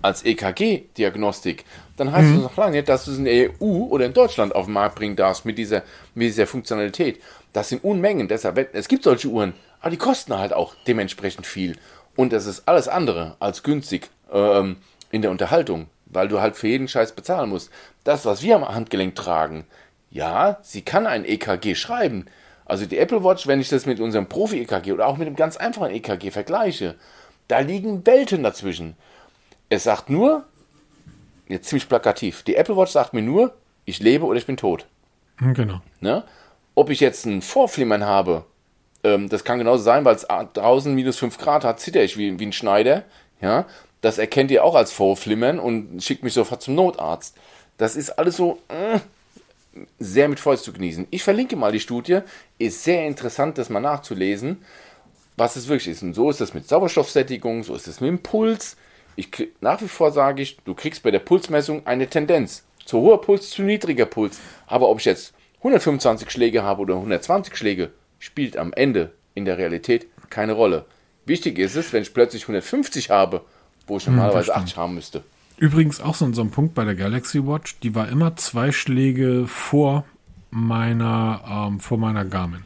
[0.00, 1.66] als EKG-Diagnostik,
[2.00, 2.34] dann heißt mhm.
[2.34, 4.72] das noch lange nicht, dass du es in der EU oder in Deutschland auf den
[4.72, 5.82] Markt bringen darfst mit dieser,
[6.14, 7.20] mit dieser Funktionalität.
[7.52, 8.26] Das sind Unmengen.
[8.26, 11.76] Deshalb, es gibt solche Uhren, aber die kosten halt auch dementsprechend viel.
[12.16, 14.76] Und es ist alles andere als günstig ähm,
[15.10, 17.70] in der Unterhaltung, weil du halt für jeden Scheiß bezahlen musst.
[18.02, 19.66] Das, was wir am Handgelenk tragen,
[20.10, 22.26] ja, sie kann ein EKG schreiben,
[22.64, 25.56] also die Apple Watch, wenn ich das mit unserem Profi-EKG oder auch mit einem ganz
[25.56, 26.94] einfachen EKG vergleiche,
[27.48, 28.96] da liegen Welten dazwischen.
[29.68, 30.44] Es sagt nur,
[31.50, 34.86] jetzt ziemlich plakativ, die Apple Watch sagt mir nur, ich lebe oder ich bin tot.
[35.38, 35.80] Hm, genau.
[36.00, 36.24] Ne?
[36.74, 38.44] Ob ich jetzt ein Vorflimmern habe,
[39.02, 42.38] ähm, das kann genauso sein, weil es draußen minus 5 Grad hat, zitter ich wie,
[42.38, 43.04] wie ein Schneider.
[43.40, 43.66] Ja?
[44.00, 47.36] Das erkennt ihr auch als Vorflimmern und schickt mich sofort zum Notarzt.
[47.76, 49.00] Das ist alles so, äh,
[49.98, 51.06] sehr mit Fäust zu genießen.
[51.10, 52.20] Ich verlinke mal die Studie,
[52.58, 54.62] ist sehr interessant, das mal nachzulesen,
[55.36, 56.02] was es wirklich ist.
[56.02, 58.76] Und so ist es mit Sauerstoffsättigung, so ist es mit dem Puls.
[59.20, 62.64] Ich, nach wie vor sage ich, du kriegst bei der Pulsmessung eine Tendenz.
[62.86, 64.40] Zu hoher Puls, zu niedriger Puls.
[64.66, 69.58] Aber ob ich jetzt 125 Schläge habe oder 120 Schläge, spielt am Ende in der
[69.58, 70.86] Realität keine Rolle.
[71.26, 73.42] Wichtig ist es, wenn ich plötzlich 150 habe,
[73.86, 75.22] wo ich hm, normalerweise hm, 80 haben müsste.
[75.58, 79.46] Übrigens auch so, so ein Punkt bei der Galaxy Watch, die war immer zwei Schläge
[79.46, 80.06] vor
[80.50, 82.64] meiner, ähm, vor meiner Garmin.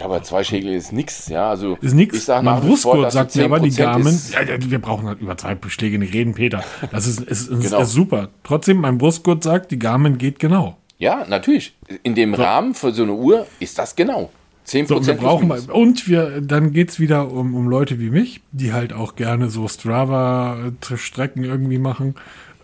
[0.00, 1.50] Ja, aber zwei Schläge ist nix, ja.
[1.50, 2.16] Also ist nix.
[2.16, 4.18] Ich sag mein Brustgurt sagt mir aber die Garmin.
[4.32, 6.64] Ja, wir brauchen halt über zwei Schläge nicht reden, Peter.
[6.90, 7.82] Das ist, ist, ist, genau.
[7.82, 8.30] ist super.
[8.42, 10.78] Trotzdem, mein Brustgurt sagt, die Garmin geht genau.
[10.96, 11.76] Ja, natürlich.
[12.02, 12.42] In dem so.
[12.42, 14.30] Rahmen für so eine Uhr ist das genau.
[14.66, 18.10] 10% so, wir brauchen mal, und wir, dann geht es wieder um, um Leute wie
[18.10, 22.14] mich, die halt auch gerne so Strava-Strecken irgendwie machen.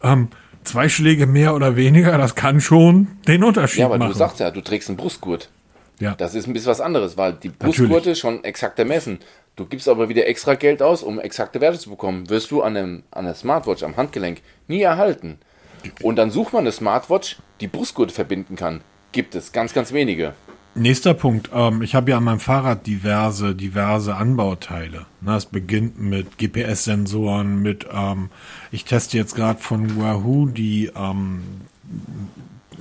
[0.02, 0.28] Ähm,
[0.64, 3.80] zwei Schläge mehr oder weniger, das kann schon den Unterschied machen.
[3.80, 4.12] Ja, aber machen.
[4.12, 5.50] du sagst ja, du trägst einen Brustgurt.
[5.98, 6.14] Ja.
[6.14, 9.18] Das ist ein bisschen was anderes, weil die Brustgurte schon exakter messen.
[9.56, 12.28] Du gibst aber wieder extra Geld aus, um exakte Werte zu bekommen.
[12.28, 15.38] Wirst du an, einem, an einer Smartwatch am Handgelenk nie erhalten.
[16.02, 18.82] Und dann sucht man eine Smartwatch, die Brustgurte verbinden kann.
[19.12, 20.34] Gibt es ganz, ganz wenige.
[20.74, 21.48] Nächster Punkt.
[21.54, 25.06] Ähm, ich habe ja an meinem Fahrrad diverse, diverse Anbauteile.
[25.22, 28.28] Na, es beginnt mit GPS-Sensoren, mit, ähm,
[28.70, 31.42] ich teste jetzt gerade von Wahoo die ähm,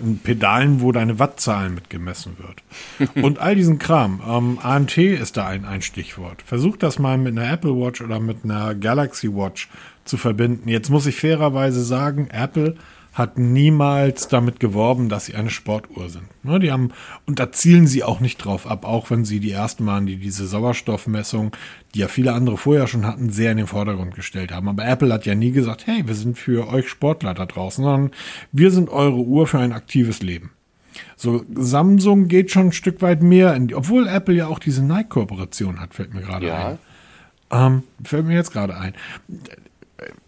[0.06, 3.16] Pedalen, wo deine Wattzahlen mitgemessen wird.
[3.24, 4.22] Und all diesen Kram.
[4.28, 6.42] Ähm, ANT ist da ein, ein Stichwort.
[6.42, 9.70] Versuch das mal mit einer Apple Watch oder mit einer Galaxy Watch
[10.06, 10.70] zu verbinden.
[10.70, 12.76] Jetzt muss ich fairerweise sagen, Apple
[13.16, 16.26] hat niemals damit geworben, dass sie eine Sportuhr sind.
[16.44, 16.92] Ne, die haben,
[17.26, 20.18] und da zielen sie auch nicht drauf ab, auch wenn sie die ersten waren, die
[20.18, 21.56] diese Sauerstoffmessung,
[21.94, 24.68] die ja viele andere vorher schon hatten, sehr in den Vordergrund gestellt haben.
[24.68, 28.12] Aber Apple hat ja nie gesagt, hey, wir sind für euch Sportler da draußen, sondern
[28.52, 30.52] wir sind eure Uhr für ein aktives Leben.
[31.16, 34.84] So, Samsung geht schon ein Stück weit mehr in die, obwohl Apple ja auch diese
[34.84, 36.68] Nike-Kooperation hat, fällt mir gerade ja.
[36.68, 36.78] ein.
[37.52, 38.94] Ähm, fällt mir jetzt gerade ein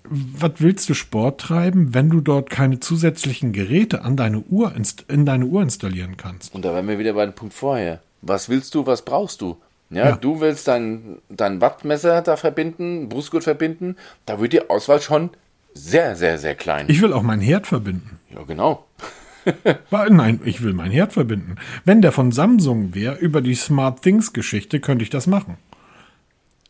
[0.04, 4.74] was willst du Sport treiben, wenn du dort keine zusätzlichen Geräte an deine Uhr
[5.08, 6.54] in deine Uhr installieren kannst?
[6.54, 8.02] Und da wären wir wieder bei dem Punkt vorher.
[8.22, 9.58] Was willst du, was brauchst du?
[9.90, 10.16] Ja, ja.
[10.16, 15.30] du willst dein, dein Wattmesser da verbinden, Brustgurt verbinden, da wird die Auswahl schon
[15.74, 16.88] sehr, sehr, sehr klein.
[16.90, 18.20] Ich will auch meinen Herd verbinden.
[18.34, 18.86] Ja, genau.
[20.10, 21.56] Nein, ich will meinen Herd verbinden.
[21.86, 25.58] Wenn der von Samsung wäre, über die Smart Things Geschichte, könnte ich das machen.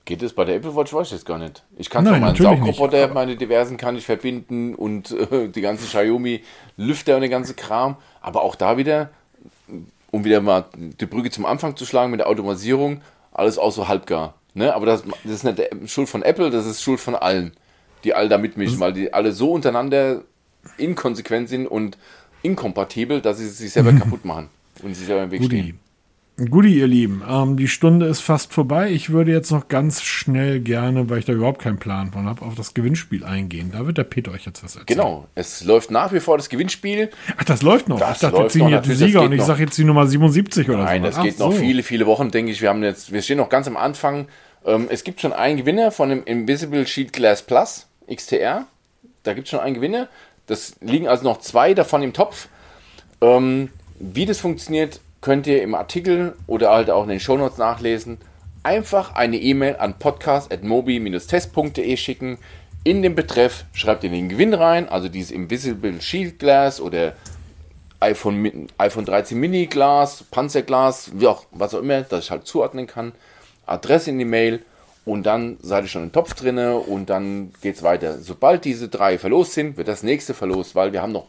[0.08, 0.94] Geht es bei der Apple Watch?
[0.94, 1.64] Weiß ich jetzt gar nicht.
[1.78, 6.44] Ich kann zwar meinen Saugroboter, meine diversen kann ich verbinden und äh, die ganzen Xiaomi
[6.78, 7.98] Lüfter und den ganzen Kram.
[8.22, 9.10] Aber auch da wieder,
[10.10, 13.02] um wieder mal die Brücke zum Anfang zu schlagen mit der Automatisierung,
[13.34, 14.36] alles auch so halbgar.
[14.54, 14.74] Ne?
[14.74, 17.52] Aber das, das ist nicht Schuld von Apple, das ist Schuld von allen,
[18.06, 20.22] die alle da mitmischen, weil die alle so untereinander
[20.78, 21.98] inkonsequent sind und
[22.44, 24.48] inkompatibel, dass sie sich selber kaputt machen
[24.82, 25.60] und sich selber im Weg Gudi.
[25.60, 25.80] stehen.
[26.38, 28.92] Guti, ihr Lieben, ähm, die Stunde ist fast vorbei.
[28.92, 32.46] Ich würde jetzt noch ganz schnell gerne, weil ich da überhaupt keinen Plan von habe,
[32.46, 33.72] auf das Gewinnspiel eingehen.
[33.74, 34.86] Da wird der Peter euch jetzt was erzählen.
[34.86, 37.10] Genau, es läuft nach wie vor das Gewinnspiel.
[37.38, 38.00] Ach, das läuft noch.
[38.00, 40.70] Das ich dachte, wir ziehen jetzt die Sieger und ich sage jetzt die Nummer 77
[40.70, 40.92] oder Nein, so.
[40.92, 41.58] Nein, das geht Ach, noch so.
[41.58, 42.62] viele, viele Wochen, denke ich.
[42.62, 44.28] Wir haben jetzt, wir stehen noch ganz am Anfang.
[44.64, 48.68] Ähm, es gibt schon einen Gewinner von dem Invisible Sheet Glass Plus XTR.
[49.24, 50.08] Da gibt es schon einen Gewinner.
[50.46, 52.48] Das liegen also noch zwei davon im Topf.
[53.22, 53.70] Ähm,
[54.00, 58.18] wie das funktioniert, könnt ihr im Artikel oder halt auch in den Shownotes nachlesen.
[58.64, 62.38] Einfach eine E-Mail an podcast.mobi-test.de schicken.
[62.86, 67.12] In den Betreff schreibt ihr den Gewinn rein, also dieses Invisible Shield Glass oder
[68.00, 72.88] iPhone, iPhone 13 Mini Glas, Panzerglas, wie auch, was auch immer, das ich halt zuordnen
[72.88, 73.12] kann.
[73.66, 74.64] Adresse in die Mail
[75.04, 78.18] und dann seid ihr schon im Topf drinne und dann geht es weiter.
[78.20, 81.26] Sobald diese drei verlost sind, wird das nächste verlost, weil wir haben noch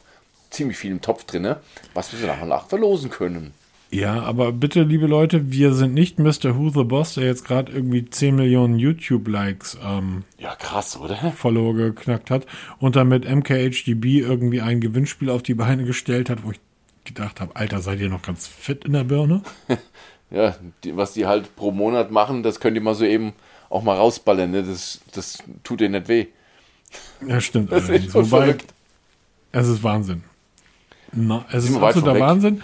[0.50, 1.56] ziemlich viel im Topf drinne,
[1.94, 3.54] was wir so nach und nach verlosen können.
[3.90, 6.56] Ja, aber bitte, liebe Leute, wir sind nicht Mr.
[6.56, 11.16] Who the Boss, der jetzt gerade irgendwie 10 Millionen YouTube-Likes ähm, ja, krass, oder?
[11.32, 12.46] Follower geknackt hat
[12.80, 16.60] und dann mit MKHDB irgendwie ein Gewinnspiel auf die Beine gestellt hat, wo ich
[17.04, 19.42] gedacht habe, Alter, seid ihr noch ganz fit in der Birne?
[20.30, 23.32] ja, die, was die halt pro Monat machen, das könnt ihr mal so eben
[23.70, 24.64] auch mal rausballern, ne?
[24.64, 26.26] das, das tut dir nicht weh.
[27.26, 27.72] Ja, stimmt.
[27.72, 28.74] Das ist Wobei, verrückt.
[29.52, 30.24] es ist Wahnsinn.
[31.12, 32.60] Na, es ist absoluter Wahnsinn.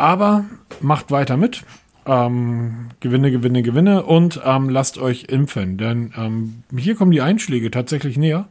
[0.00, 0.46] Aber
[0.80, 1.62] macht weiter mit.
[2.06, 7.70] Ähm, gewinne, gewinne, gewinne und ähm, lasst euch impfen, denn ähm, hier kommen die Einschläge
[7.70, 8.48] tatsächlich näher.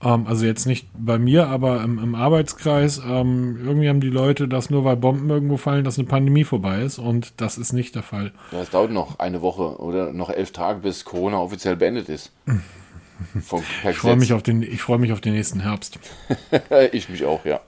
[0.00, 2.98] Ähm, also jetzt nicht bei mir, aber im, im Arbeitskreis.
[3.04, 6.82] Ähm, irgendwie haben die Leute das nur, weil Bomben irgendwo fallen, dass eine Pandemie vorbei
[6.82, 8.30] ist und das ist nicht der Fall.
[8.52, 12.30] Ja, es dauert noch eine Woche oder noch elf Tage, bis Corona offiziell beendet ist.
[13.34, 15.98] ich freue mich, auf den, freu mich auf den nächsten Herbst.
[16.92, 17.60] ich mich auch, ja.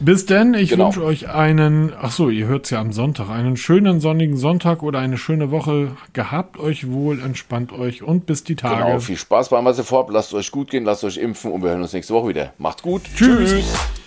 [0.00, 0.86] Bis denn, ich genau.
[0.86, 4.82] wünsche euch einen, ach so, ihr hört es ja am Sonntag, einen schönen sonnigen Sonntag
[4.82, 5.96] oder eine schöne Woche.
[6.12, 8.84] Gehabt euch wohl, entspannt euch und bis die Tage.
[8.84, 10.10] Genau, viel Spaß beim was ihr vorhabt.
[10.10, 12.52] Lasst euch gut gehen, lasst euch impfen und wir hören uns nächste Woche wieder.
[12.58, 13.02] Macht's gut.
[13.14, 13.50] Tschüss.
[13.50, 14.01] Tschüss.